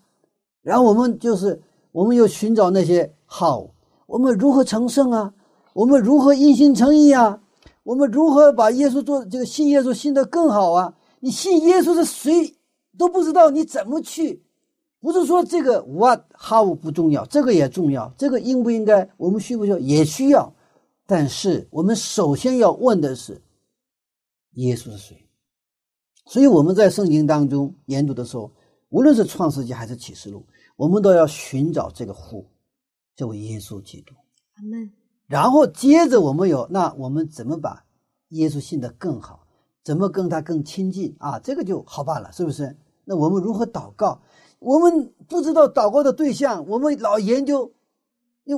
[0.62, 3.70] 然后我们就是，我们又寻找那些 how，
[4.12, 5.32] 我们如何成圣啊？
[5.72, 7.40] 我们如何因信称义啊？
[7.82, 10.94] 我们如何把耶稣做这个信耶稣信得更好啊？
[11.20, 12.54] 你信耶稣是谁
[12.98, 14.42] 都不知道，你怎么去？
[15.00, 20.52] 不是说这个 what how 不重要，这个也重要，这个应不应该，我们需不需要也需要，
[21.06, 23.40] 但是我们首先要问的是，
[24.56, 25.26] 耶稣是谁？
[26.26, 28.50] 所以我们在圣经当中研读的时候，
[28.90, 30.44] 无论是创世纪还是启示录，
[30.76, 32.44] 我们都要寻找这个 who，
[33.14, 34.14] 这位耶稣基督。
[34.54, 34.90] 阿门。
[35.26, 37.84] 然后接着我们有，那我们怎么把
[38.28, 39.46] 耶稣信得更好？
[39.82, 41.38] 怎么跟他更亲近啊？
[41.40, 42.76] 这个就好办了，是不是？
[43.04, 44.20] 那我们如何祷告？
[44.58, 47.72] 我们不知道祷告的对象，我们老研究，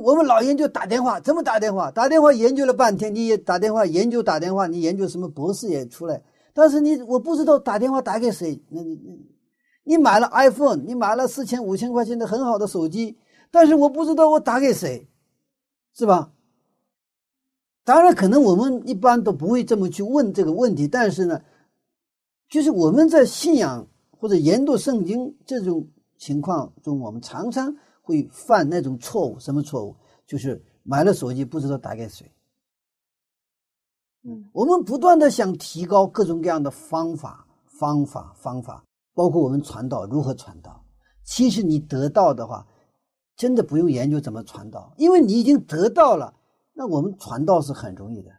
[0.03, 1.89] 我们老研究打电话，怎么打电话？
[1.89, 6.21] 打电话研究了半天，你也打电话研究打电话，你研究什么博士也出来，
[6.53, 8.61] 但是你我不知道打电话打给谁。
[8.69, 9.19] 那你你
[9.83, 13.17] 你买了 iPhone，你买了四千五千块钱的很好的手机，
[13.55, 15.07] 但是我不知道我打给谁，
[15.93, 16.33] 是吧？
[17.85, 21.41] 当然，可能我们一般都不会这么去问这个问题，但是呢，
[22.49, 23.87] 就是我们在信仰
[24.19, 25.87] 或者研读圣经这种
[26.17, 29.39] 情况中，我们常常会犯那种错误。
[29.39, 29.95] 什么错误？
[30.27, 32.29] 就是买了手机不知道打给谁。
[34.23, 38.83] 嗯，我们不断的想提高各种各样的方法、方法、方法，
[39.13, 40.83] 包括我们传道如何传道。
[41.23, 42.67] 其实你得到的话，
[43.35, 46.33] 真的不用研究怎么传道，因为你已经得到了。
[46.73, 48.31] 那我们传道是很容易的，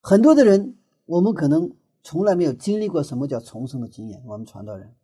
[0.00, 0.76] 很多的人，
[1.06, 1.70] 我们可能
[2.02, 4.22] 从来没有经历过什么叫重生的经验。
[4.26, 4.94] 我们传道人，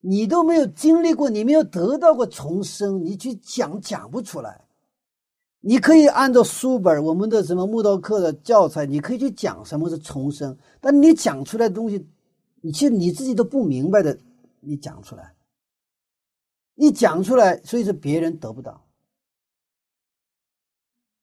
[0.00, 4.62] 你都没有经历过，你没有得到过重生，你去讲讲不出来。
[5.60, 12.06] 你可以按照书本我们的什么木道课的教材，你可以去讲什么是重生，但你讲出来的东西，
[12.60, 14.16] 你其实你自己都不明白的，
[14.60, 15.34] 你讲出来，
[16.76, 18.86] 你讲出来，所以说别人得不到。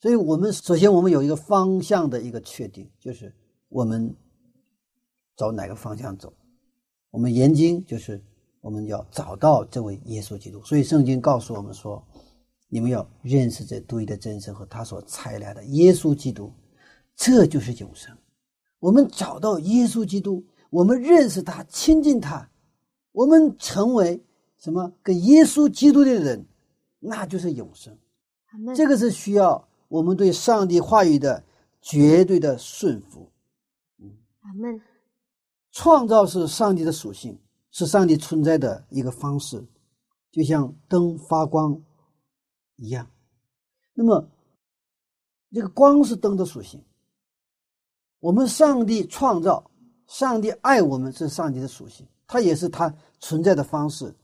[0.02, 3.34] 所以我们首先我们有一个方向的一个确定，就是
[3.70, 4.14] 我们
[5.38, 6.34] 找哪个方向走。
[7.10, 8.22] 我们研经就是
[8.60, 10.62] 我们要找到这位耶稣基督。
[10.64, 12.06] 所以圣经告诉我们说，
[12.68, 16.52] 你们要认识这独一的真神和他所差来的耶稣基督，
[17.16, 18.18] 这就是永生。
[18.80, 22.50] 我们找到耶稣基督，我们认识他，亲近他，
[23.14, 24.22] 我们成为
[24.64, 24.94] 什么？
[25.04, 26.46] 跟耶稣基督的人，
[27.00, 27.94] 那就是永生。
[28.74, 29.68] 这个是需要。
[29.90, 31.44] 我们对上帝话语的
[31.82, 33.30] 绝对的顺服。
[34.40, 34.82] 阿门。
[35.74, 37.38] 创造是上帝的属性，
[37.72, 39.62] 是上帝存在的一个方式，
[40.32, 41.80] 就像灯发光
[42.78, 43.06] 一样。
[43.94, 44.26] 那么，
[45.52, 46.82] 这个光是灯的属性。
[48.20, 49.70] 我们上帝创造，
[50.08, 54.16] 上帝爱我们是上帝的属性，它也是它存在的方式。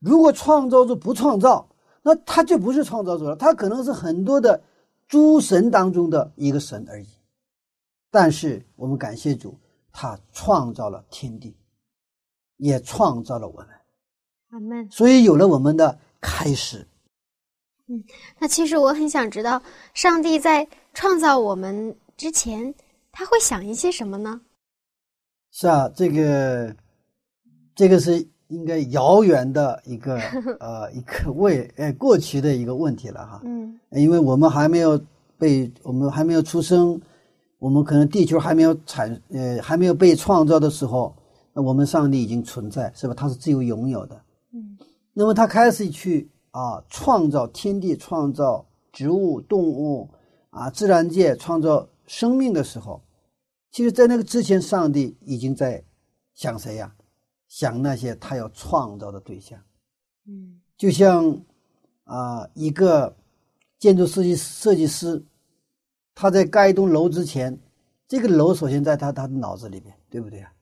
[0.00, 1.68] 如果创造主不创造，
[2.02, 4.62] 那他就不是创造主了，他可能是很多的。
[5.08, 7.08] 诸神当中的一个神而已，
[8.10, 9.58] 但是我们感谢主，
[9.90, 11.56] 他创造了天地，
[12.58, 13.68] 也创造了我们。
[14.50, 14.86] 阿门。
[14.90, 16.86] 所以有了我们的开始，
[17.86, 18.04] 嗯，
[18.38, 19.62] 那其实我很想知道，
[19.94, 22.74] 上帝在创造我们之前，
[23.10, 24.42] 他会想一些什么呢？
[25.52, 26.76] 是啊，这个
[27.74, 30.18] 这个是应该遥远的一个
[30.60, 33.40] 呃一个未呃过去的一个问题了哈。
[33.44, 35.00] 嗯，因为我们还没有
[35.38, 37.00] 被我们还没有出生，
[37.58, 41.14] 我们可能地球还没有产呃还没有被创造的时候，
[41.52, 43.14] 那我们上帝已经存在，是吧？
[43.14, 44.20] 他是自由拥有的。
[44.52, 44.76] 嗯，
[45.12, 50.08] 那么他开始去啊创造天地，创造植物、动物
[50.50, 53.02] 啊自然界，创造生命的时候。
[53.70, 55.84] 其实，在那个之前，上帝已经在
[56.34, 56.90] 想谁呀？
[57.58, 59.58] 想那些他要创造的对象。
[60.28, 61.36] 嗯，就像
[62.04, 63.12] 啊，一个
[63.80, 65.20] 建筑设计设计师，
[66.14, 67.58] 他在盖一栋楼之前，
[68.06, 70.52] 这个楼首先在他他的脑子里边，对不对啊？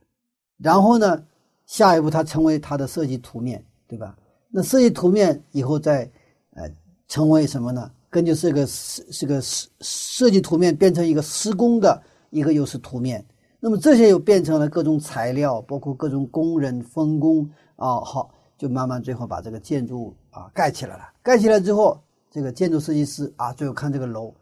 [0.56, 1.22] 然后呢，
[1.66, 4.16] 下一步他成为他的设计图面，对吧？
[4.48, 6.10] 那设计图面以后再
[6.54, 6.66] 呃
[7.08, 7.92] 成为什么呢？
[8.08, 12.02] 根据这个是这个设设计图面变成一个施工的。
[12.30, 13.24] 一个又是图面，
[13.58, 21.04] 那么这些又变成了各种材料，包括各种工人分工啊，好，就慢慢最后把这个建筑啊盖起来了。
[21.22, 21.98] 盖起来之后，
[22.30, 24.32] 这个建筑设计师啊，最后看这个楼，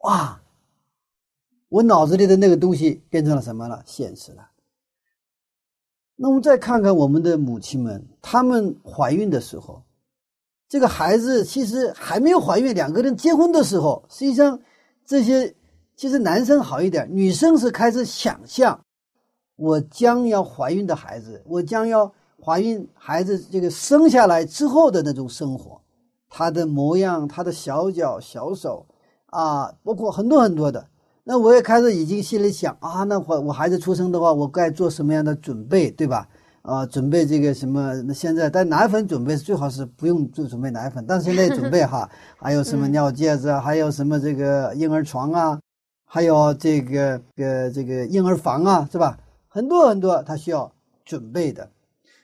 [0.00, 0.38] 哇，
[1.70, 3.82] 我脑子里的那个东西变成了什么了？
[3.86, 4.46] 现实了。
[6.14, 9.82] 那我们再看看我们的母亲们，她们怀孕的时候，
[10.68, 14.60] 这个孩子其实还没有怀孕，两个人结婚的时候，实际上
[15.06, 15.52] 这些。
[15.98, 18.78] 其实男生好一点，女生是开始想象，
[19.56, 25.80] 我将要怀孕的孩子，我将要怀孕孩子这个生下来之后的那种生活，
[26.30, 28.86] 他的模样，他的小脚小手
[29.30, 30.86] 啊，包括很多很多的。
[31.24, 36.28] 那我也开始已经心里想啊，那我我孩子出生的话，我该做什么样的准备，对吧？
[36.62, 37.92] 啊，准备这个什么？
[38.02, 45.58] 那现在但奶粉准备最好是不用做准备奶粉，但是现在准备哈，还有什么尿介子啊，还有什么这个婴儿床啊。
[46.10, 49.20] 还有这个呃这个婴儿房啊，是吧？
[49.46, 50.72] 很多很多他需要
[51.04, 51.70] 准备的。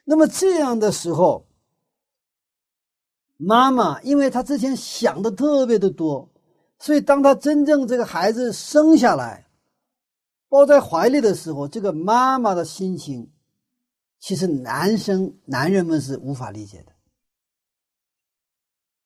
[0.05, 1.47] 那么这样的时候，
[3.37, 6.31] 妈妈因为她之前想的特别的多，
[6.79, 9.47] 所以当她真正这个孩子生下来，
[10.49, 13.31] 抱在怀里的时候，这个妈妈的心情，
[14.19, 16.93] 其实男生男人们是无法理解的。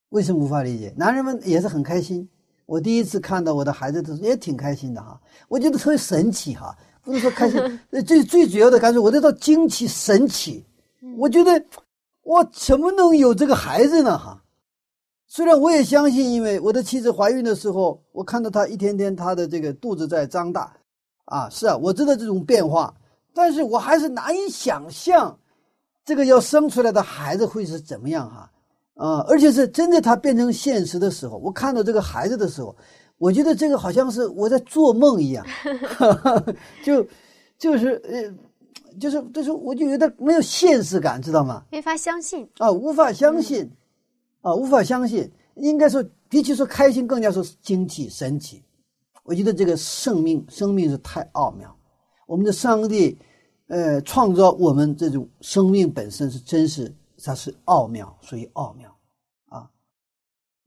[0.09, 0.93] 为什么无法理解？
[0.97, 2.29] 男人们也是很开心。
[2.69, 7.59] 我第一次看到我的孩子的时候也挺开心的哈，我觉得特别神奇哈，不是说开心，
[8.05, 10.63] 最最主要的感受，我这叫惊奇神奇。
[11.17, 11.65] 我觉得
[12.21, 14.43] 我怎么能有这个孩子呢哈？
[15.25, 20.71] 虽然我也相信，因为我的妻子怀孕的时候，我看到她一天天她的这个肚子在张大，
[21.25, 22.93] 啊，是啊，我知道这种变化，
[23.33, 25.35] 但是我还是难以想象，
[26.05, 28.37] 这个要生出来的孩子会是怎么样哈。
[28.37, 28.51] 啊，
[29.27, 32.75] 而且是真的，它变成现实的时候，我看到这个孩子的时候，
[33.17, 35.45] 我觉得这个好像是我在做梦一样，
[36.83, 37.07] 就
[37.57, 41.63] 就是呃，就是就是我就有点没有现实感，知道吗？
[41.71, 43.71] 没法相信啊，无法相信
[44.41, 45.31] 啊，无法相信。
[45.55, 48.63] 应该说，比起说开心，更加说惊奇神奇。
[49.23, 51.73] 我觉得这个生命，生命是太奥妙。
[52.27, 53.17] 我们的上帝，
[53.67, 56.93] 呃，创造我们这种生命本身是真实。
[57.23, 58.95] 它是奥妙，属于奥妙，
[59.49, 59.69] 啊！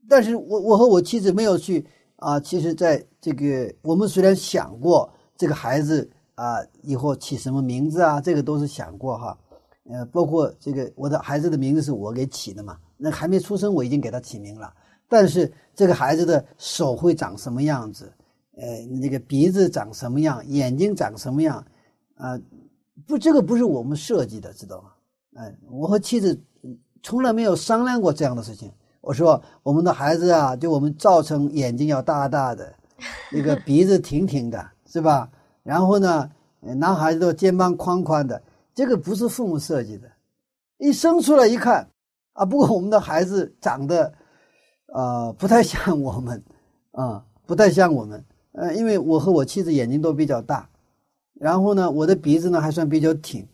[0.07, 1.85] 但是我我和我妻子没有去
[2.17, 2.39] 啊。
[2.39, 9.37] 其实，在这个我们虽然想过这个孩子啊以后起什么名字啊，这个都是想过哈。
[9.85, 14.73] 呃，包括这个我的孩子的名字是我给起的嘛，那还没出生我已经给他起名了。
[15.09, 18.11] 但是这个孩子的手会长什么样子？
[18.55, 20.45] 呃，那个鼻子长什么样？
[20.47, 21.65] 眼睛长什么样？
[22.15, 22.39] 啊，
[23.07, 24.92] 不，这个不是我们设计的，知道吗？
[25.35, 26.39] 哎，我和妻子
[27.01, 28.71] 从来没有商量过这样的事情。
[29.01, 32.73] 我说，我们的孩子啊，对我们造成眼睛要大大的，
[33.31, 35.29] 那个 鼻子挺挺的，是吧？
[35.63, 36.29] 然后呢，
[36.61, 38.41] 男孩子的肩膀宽宽的，
[38.73, 40.09] 这个不是父母设计的。
[40.77, 41.89] 一生出来一看，
[42.33, 44.13] 啊，不过我们的孩子长得，
[44.87, 46.43] 呃，不太像我们，
[46.91, 48.23] 啊，不太像我们。
[48.53, 50.69] 呃，因为我和我妻子眼睛都比较大，
[51.33, 53.45] 然后呢，我的鼻子呢还算比较挺。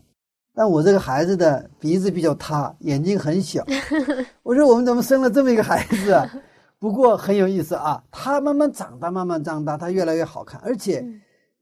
[0.59, 3.65] 但我这个孩子的鼻子比较塌，眼睛很小。
[4.43, 6.29] 我说我们怎么生了这么一个孩子啊？
[6.79, 10.59] 不过很有意思啊，他慢慢长大，慢慢长大，他越来越好看。
[10.59, 11.01] 而且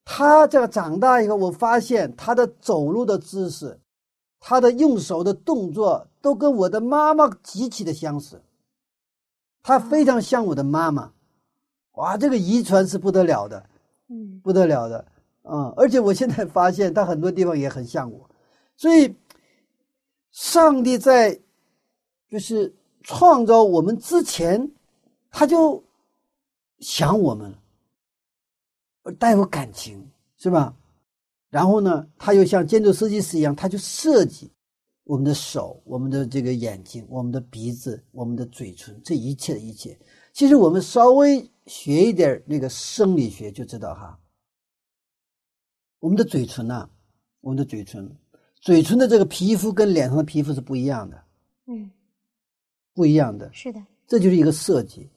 [0.04, 3.80] 他这个长大以后，我发现他的走路的姿势，
[4.40, 8.42] 他的用手的动作都跟我的妈妈极其的相似。
[9.62, 11.12] 他非常像我的妈妈，
[11.98, 13.64] 哇，这个遗传是不得了的，
[14.10, 15.06] 嗯，不得了的，
[15.44, 15.72] 嗯。
[15.78, 18.28] 而且我现在发现他很多地方也很像我。
[18.78, 19.14] 所以，
[20.32, 21.38] 上帝在
[22.30, 24.72] 就是创造我们之前，
[25.32, 25.84] 他就
[26.80, 27.54] 想我们，
[29.02, 30.08] 而带有感情，
[30.38, 30.78] 是吧？
[31.50, 34.52] 然后呢，他又像建筑设计师一样，他就设计
[35.06, 39.98] 我们的手、我们的这个眼睛、我们的鼻子、我们的嘴唇，这一切的一切。
[40.34, 44.20] 其实我们稍微学一点那个生理学就知道哈，
[46.00, 46.88] 我们的嘴唇呐，
[47.42, 48.16] 我们的嘴唇，
[48.68, 51.24] 嘴唇的这个皮肤跟脸上的皮肤是不一样的，
[51.68, 51.90] 嗯，
[52.94, 55.08] 不一样的，是的，这就是一个设计。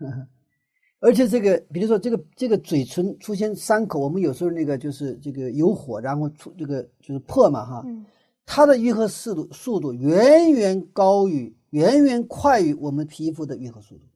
[0.98, 8.06] 而且这个，比如说这个这个嘴唇出现伤口，我们有时候那个就是这个有火，然后出这个就是破嘛哈，嗯
[8.46, 14.06] 它的愈合速度速度远远高于、远远快于我们皮肤的愈合速度。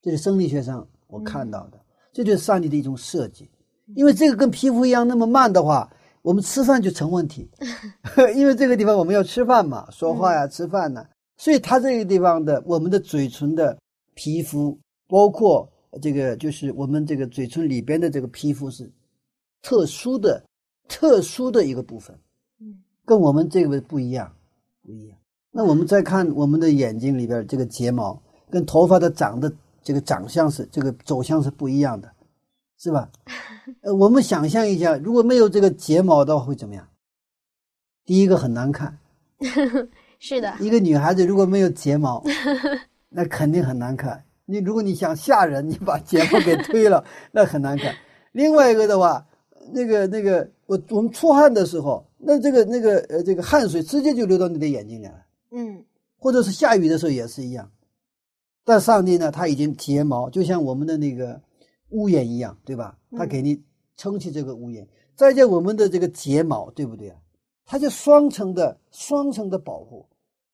[0.00, 1.78] 这是生理学上我看到的，
[2.10, 3.50] 这就是上帝的一种设计。
[3.94, 5.92] 因为这个跟皮肤一样那么慢的话，
[6.28, 7.48] 我们吃饭就成问题，
[8.36, 11.02] 因为这个地方我们要吃饭嘛，说话呀、吃饭呢，
[11.38, 13.78] 所以它这个地方的我们的嘴唇的
[14.12, 15.66] 皮肤，包括
[16.02, 18.92] 这个就是我们这个嘴唇里边的这个皮肤是
[19.62, 20.44] 特殊的、
[20.86, 22.14] 特殊的一个部分。
[22.60, 22.76] 嗯
[23.06, 24.30] 跟我们这个不一样，
[24.84, 25.16] 不一样。
[25.50, 29.50] 那我们再看我们的眼睛里边这个睫毛，跟头发的长的
[29.82, 32.12] 这个长相是这个走向是不一样的，
[32.78, 33.10] 是吧？
[33.82, 36.88] 呃，我们想象一下，如果没有这个睫毛的话会怎么样？
[38.04, 38.96] 第一个很难看，
[40.18, 42.22] 是的，一个女孩子如果没有睫毛，
[43.10, 44.24] 那肯定很难看。
[44.46, 47.94] 你如果你想吓人，你把睫毛给推了， 那很难看。
[48.32, 49.26] 另外一个的话，
[49.72, 55.84] 那个那个，我我们出汗的时候，那这个那个呃这个汗水直接就流到你的眼睛里了，嗯
[56.18, 57.70] 或者是下雨的时候也是一样。
[58.64, 61.40] 但上帝呢，他已经睫毛就像我们的那个
[61.90, 62.96] 屋檐一样，对吧？
[63.16, 63.62] 它给你
[63.96, 67.16] 撑起这个屋檐，再加我们的这个睫毛，对不对啊？
[67.64, 70.06] 它就双层的双层的保护。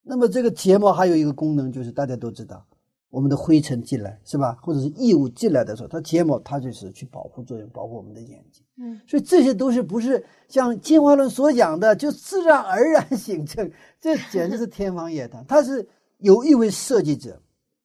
[0.02, 2.66] 那么这个睫毛还有一个功能，就是大家都知道，
[3.10, 8.62] 我们的灰尘进来是吧，或者是异物进来的时候，它睫毛它就是去保护作用，保护我们的眼睛。
[8.76, 13.70] 嗯所以这些都是不是像进化论所讲的就自然而然形成，
[14.00, 15.44] 这简直是天方夜谭。
[15.46, 17.40] 它是有一位设计者，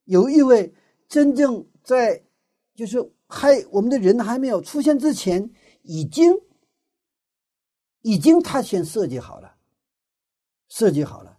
[0.06, 0.72] 有一位
[1.08, 2.20] 真正在
[2.74, 2.98] 就是
[3.30, 5.50] 还我们的人还没有出现之前，
[5.82, 6.34] 已经
[8.02, 9.54] 已经他先设计好了，
[10.68, 11.38] 设计好了，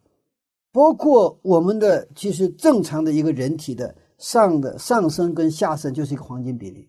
[0.72, 6.88] 包括我们的其实正常的一个人体的上的上身跟下身就是一个黄金比例。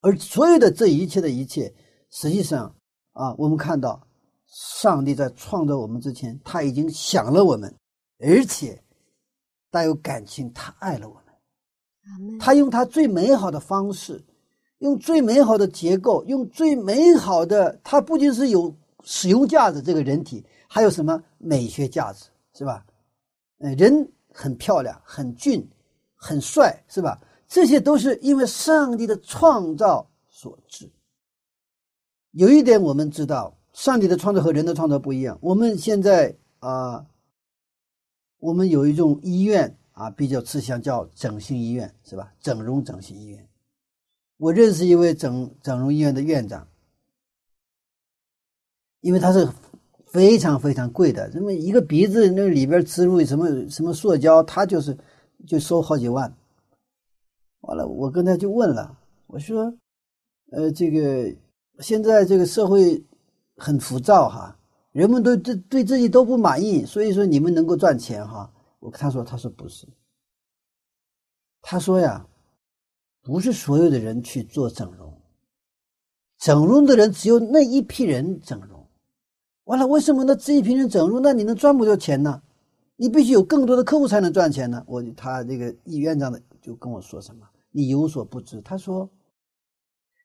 [0.00, 1.74] 而所有的这一切的一切，
[2.10, 2.74] 实际上
[3.12, 4.06] 啊，我们看到
[4.46, 7.74] 上帝在创造我们之前，他已经想了我们，
[8.18, 8.82] 而且
[9.70, 11.23] 带有感情，他爱了我们。
[12.38, 14.22] 他用他最美好的方式，
[14.78, 22.84] 用最美好的结构，用最美好的，他不仅是有使用价值，这个人体还有什么美学价值，是吧？
[23.58, 25.66] 呃，人很漂亮，很俊，
[26.14, 27.20] 很帅，是吧？
[27.46, 30.90] 这些都是因为上帝的创造所致。
[32.32, 35.38] 有一点我们知道，上帝的创造和人的创造不一样。
[35.40, 37.06] 我们现在啊、
[38.40, 42.32] 我们有一种医院啊，比较吃香，叫整形医院，是吧？
[42.40, 43.48] 整容整形医院。
[44.36, 46.66] 我认识一位整整容医院的院长，
[49.00, 49.48] 因为他是
[50.06, 54.98] 非常非常贵的，什么一个鼻子那里边植入什么什么塑胶，他就是
[55.46, 56.34] 就收好几万。
[57.60, 59.72] 完了，我跟他就问了，我说，
[60.50, 61.32] 呃，这个
[61.78, 63.00] 现在这个社会
[63.56, 64.58] 很浮躁哈，
[64.90, 68.50] 人们都对对自己都不满意，所以说你们能够赚钱哈。
[68.84, 69.88] 我他说他说不是，
[71.62, 72.26] 他说呀，
[73.22, 75.22] 不是所有的人去做整容，
[76.36, 78.86] 整容的人只有那一批人整容。
[79.64, 81.22] 完了，为什么那这一批人整容？
[81.22, 82.42] 那你能赚不了钱呢？
[82.96, 84.84] 你必须有更多的客户才能赚钱呢。
[84.86, 88.60] 我他这个医院长的就跟我说什么，你有所不知。
[88.60, 89.08] 他说，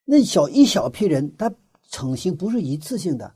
[0.04, 1.50] 那小一小批人，他
[1.90, 3.34] 整形不是一次性的，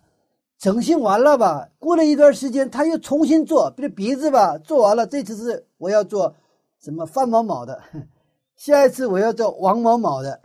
[0.63, 6.33] 整形完了吧，过了一段时间他又重新做，比如鼻子吧，做完了，这次是我要做
[6.79, 7.83] 什么范某某的，
[8.55, 10.39] 下一次我要做王某某的，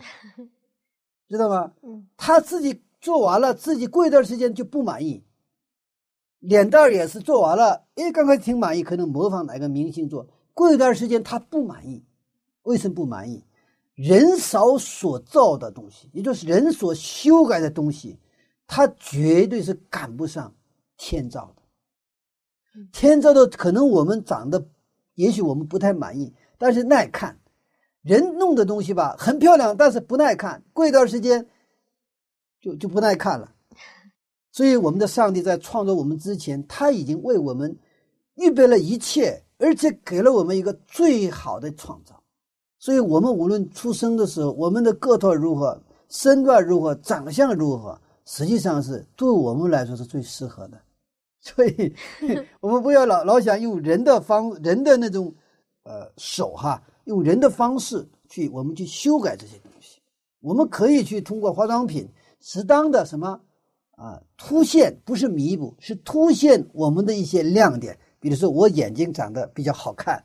[1.30, 1.70] 知道吗？
[1.84, 5.22] 嗯他自己做完了，自己过一段时间就不满意。
[6.40, 12.02] 脸蛋儿也是做完了，哎，刚开始挺满意，可能模仿哪个明星做，过一段时间他不满意，
[12.64, 13.44] 为什么不满意？
[13.94, 18.18] 人少所造的东西，也就是人所修改的东西，
[18.68, 20.54] 它绝对是赶不上
[20.96, 21.62] 天造的。
[22.92, 24.64] 天造的可能我们长得，
[25.14, 27.36] 也许我们不太满意，但是耐看。
[28.02, 31.46] 人弄的东西吧，很漂亮，但是不耐看，过一段时间
[32.60, 33.52] 就就不耐看了。
[34.52, 37.76] 所以，我们的上帝在创造我们之前，他已经为我们
[38.36, 42.22] 预备了一切，而且给了我们一个最好的创造。
[42.78, 48.00] 所以，我们无论出生的时候，我们的个头如何，身段如何，长相如何，
[48.30, 50.78] 实际上是对我们来说是最适合的。
[51.40, 51.94] 所以，
[52.60, 55.34] 我们不要老 老想用人的方人的那种
[55.84, 59.98] 呃手哈，用人的方式去我们去修改这些东西。
[60.40, 62.06] 我们可以去通过化妆品
[62.38, 63.40] 适当的什么
[63.92, 67.98] 啊凸显，不是弥补，是凸显我们的一些亮点。
[68.20, 70.22] 比如说，我眼睛长得比较好看。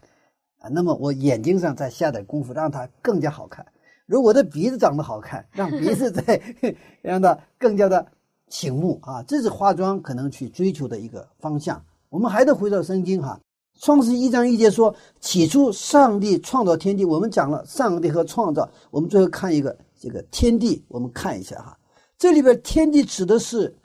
[0.59, 3.65] 啊，那么我眼睛上再下点功夫，让它更加好看。
[4.05, 6.41] 如果我的鼻子长得好看， 让鼻子再
[7.01, 8.05] 让它更加的
[8.49, 11.83] 醒目啊，这是化妆可能去追求的一个方向。
[12.09, 13.39] 我们还得回到圣经哈，
[13.83, 21.79] 《创世一章一节说：“起初上帝创造天地。”我们讲了上帝和创造，我们最后看一个这个天地，我们看一下哈，
[22.17, 23.75] 这里边天地指的是，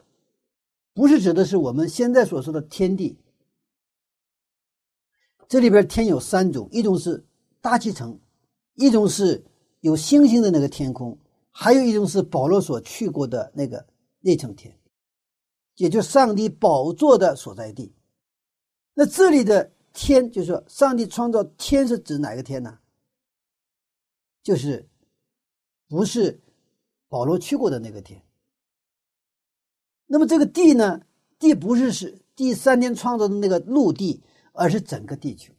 [0.92, 3.16] 不是指的是我们现在所说的天地。
[5.48, 7.24] 这里边天有三种，一种是
[7.62, 8.18] 大气层，
[8.74, 9.42] 一种是
[9.80, 11.18] 有星星的那个天空，
[11.50, 13.86] 还有一种是保罗所去过的那个
[14.20, 14.78] 那层天，
[15.76, 17.94] 也就是上帝宝座的所在地。
[18.94, 22.78] 那这里的天，就是说上帝创造天是指哪个天呢？
[24.42, 24.88] 就是
[25.88, 26.40] 不是
[27.08, 28.22] 保罗去过的那个天。
[30.06, 31.00] 那么这个地呢？
[31.38, 34.22] 地不是是第三天创造的那个陆地。
[34.60, 35.54] 而是整个地球，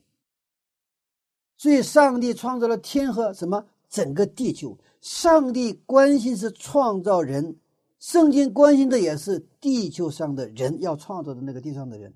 [1.55, 4.77] 所以上帝创造了天和什么整个地球。
[5.01, 7.57] 上帝关心是创造人，
[7.99, 12.13] 圣经关心的也是地球上的人要创造的那个地上的人。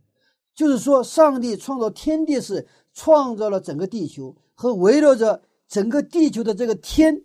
[0.54, 7.24] 就是说，上帝创造天地是创造了整个地球和围绕着整个地球的这个天。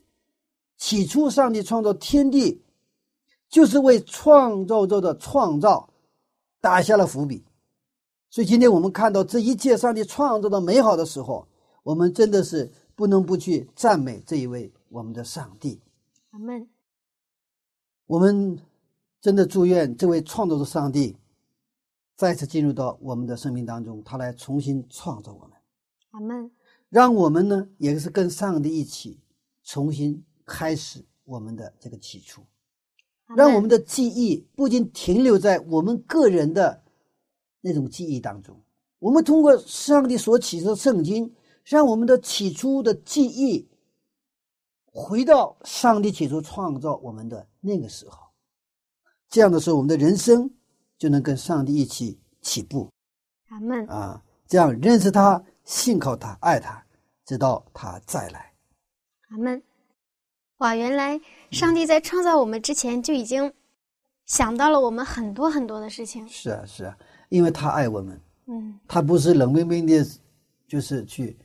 [0.78, 2.62] 起初，上帝创造天地，
[3.50, 5.90] 就是为创造者的创造
[6.60, 7.44] 打下了伏笔。
[8.30, 11.48] 所以今天我们看到这一切上帝创造的美好的时候，
[11.82, 15.80] 我们真的是不能不去赞美这一位我们的上帝。
[16.30, 16.68] 阿门。
[18.08, 18.58] 我们
[19.20, 21.16] 真的祝愿这位创造的上帝
[22.16, 25.56] 再次进入到我们的生命当中，他来重新创造我们。
[26.10, 26.50] 阿门。
[26.88, 29.20] 让我们呢，也是跟上帝一起
[29.62, 32.42] 重新开始我们的这个起初，
[33.36, 36.82] 让我们的记忆不仅停留在我们个人的。
[37.60, 38.56] 那种记忆当中，
[38.98, 41.32] 我们通过上帝所启示的圣经，
[41.68, 43.68] 让我们的起初的记忆
[44.86, 48.18] 回到上帝起初创造我们的那个时候。
[49.28, 50.50] 这样的时候，我们的人生
[50.96, 52.90] 就能跟上帝一起起步。
[53.48, 54.22] 阿门啊！
[54.46, 56.82] 这样认识他，信靠他，爱他，
[57.26, 58.50] 直到他再来。
[59.28, 59.62] 阿门。
[60.58, 63.52] 哇，原来上帝在创造我们之前就已经
[64.24, 66.26] 想到了我们很多很多的事情。
[66.26, 66.96] 是啊，是啊。
[67.28, 70.02] 因为他爱我们，嗯，他不是冷冰冰的，
[70.66, 71.38] 就是去，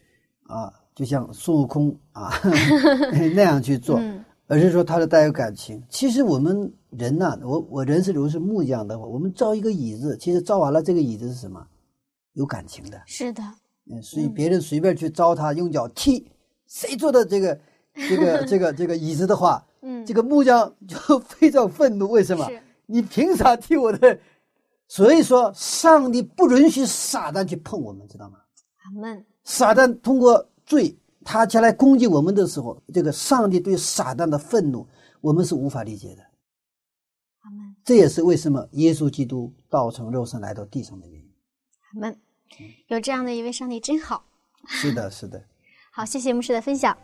[0.54, 2.32] 啊，就像孙悟空啊
[3.36, 4.00] 那样去做，
[4.48, 5.82] 而是说他是带有感情。
[5.90, 11.66] 其实我们人呐，我我人是如果是木匠的话，我们造一个椅子，其实造完了这个椅子是什么？
[12.34, 13.02] 有感情的。
[13.06, 13.42] 是的。
[13.92, 16.26] 嗯，所以别人随便去招他，用脚踢
[16.68, 17.60] 谁做的这个
[18.08, 20.98] 这个这个这个椅子的话， 嗯，这个木匠就
[21.28, 22.10] 非常愤怒。
[22.10, 22.48] 为什么？
[22.86, 24.20] 你凭啥踢我的？
[24.88, 28.38] 所以说，上帝不允许撒旦去碰我们，知道吗？
[28.84, 29.26] 阿门。
[29.44, 34.88] 撒旦通过罪，他前来攻击我们的时候，这个上帝对撒旦的愤怒，
[35.22, 36.24] 我们是无法理解的。
[37.84, 41.30] 这也是为什么耶稣基督道成肉身来到地上的原因。
[41.94, 42.18] 阿门。
[42.88, 44.24] 有这样的一位上帝真好。
[44.68, 45.44] 是的，是的。
[45.92, 46.98] 好，谢谢牧师的分享。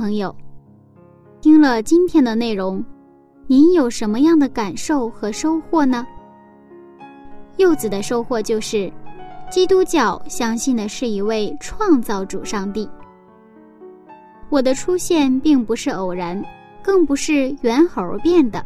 [0.00, 0.34] 朋友，
[1.42, 2.82] 听了今天的内容，
[3.46, 6.06] 您有什么样的感受和收获呢？
[7.58, 8.90] 柚子的收获就是，
[9.50, 12.88] 基督教相信的是一位创造主上帝。
[14.48, 16.42] 我的出现并不是偶然，
[16.82, 18.64] 更不是猿猴变的，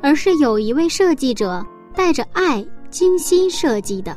[0.00, 1.62] 而是有一位设计者
[1.94, 4.16] 带着爱精心设计的。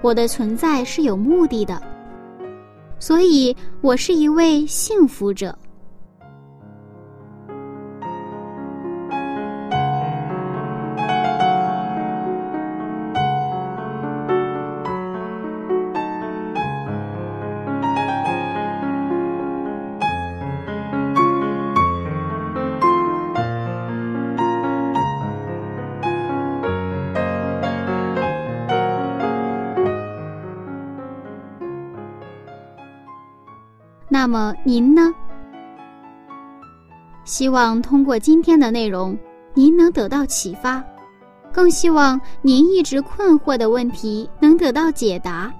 [0.00, 1.80] 我的存在是有目的的，
[3.02, 5.58] 所以我是一位幸福者。
[34.22, 35.12] 那么您呢？
[37.24, 39.18] 希望通过今天的内容，
[39.52, 40.80] 您能得到启发，
[41.52, 45.52] 更希望您一直困惑的问题能得到解答。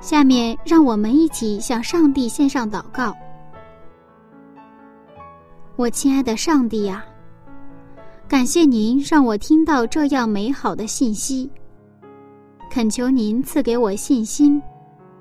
[0.00, 3.16] 下面让我们一起向上帝献上祷告。
[5.76, 7.02] 我亲爱的上帝呀，
[8.28, 11.50] 感谢您让我听到这样美好的信息，
[12.70, 14.62] 恳求您赐给我信心。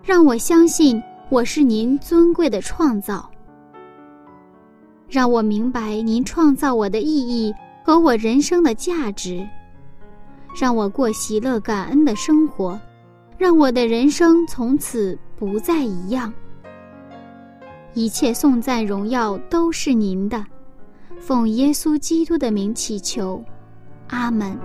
[0.03, 3.29] 让我相信我是您尊贵的创造，
[5.07, 9.47] 让我明白您创造我的意义和我人生的价值，
[10.59, 12.79] 让我过喜乐感恩的生活，
[13.37, 16.33] 让我的人生从此不再一样。
[17.93, 20.43] 一切颂赞荣耀都是您的，
[21.19, 23.43] 奉耶稣基督的名祈求，
[24.07, 24.57] 阿门。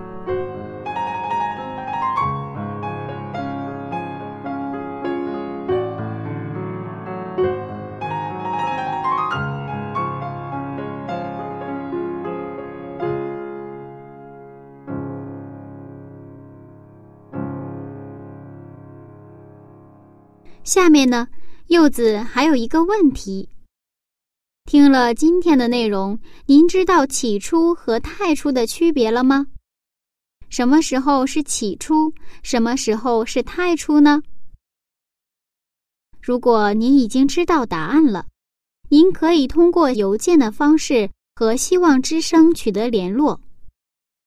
[20.67, 21.29] 下面呢，
[21.69, 23.49] 柚子还有一个问题。
[24.65, 29.47] 听了今天的内容，您知道起初和太初的区别了吗？
[30.49, 32.13] 什么时候是起初，
[32.43, 34.25] 什么时候是太初呢？
[36.21, 38.27] 如果您已经知道答案了，
[38.89, 43.41] 您可以通过邮件的方式和希望之声取得联络，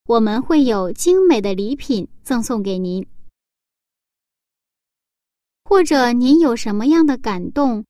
[0.06, 3.06] 我们会有精美的礼品赠送给您。
[5.70, 7.84] 或者您有什么样的感动，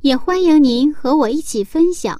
[0.00, 2.18] 也欢迎您和我一起分享。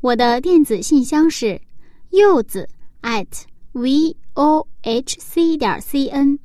[0.00, 1.60] 我的电子信箱是
[2.08, 2.66] 柚子
[3.02, 3.26] at
[3.72, 6.38] v o h c 点 c n，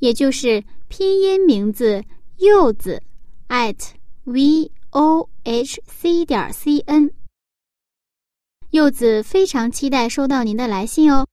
[0.00, 2.02] 也就是拼音名字
[2.38, 3.00] 柚子
[3.46, 3.78] at
[4.24, 7.12] v o h c 点 c n。
[8.70, 11.24] 柚子非常期待收到您的来信哦。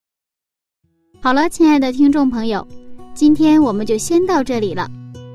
[1.20, 2.68] 好了，亲爱的听众朋友，
[3.16, 4.88] 今天我们就先到这里了。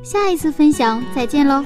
[0.03, 1.65] 下一次分享，再见喽。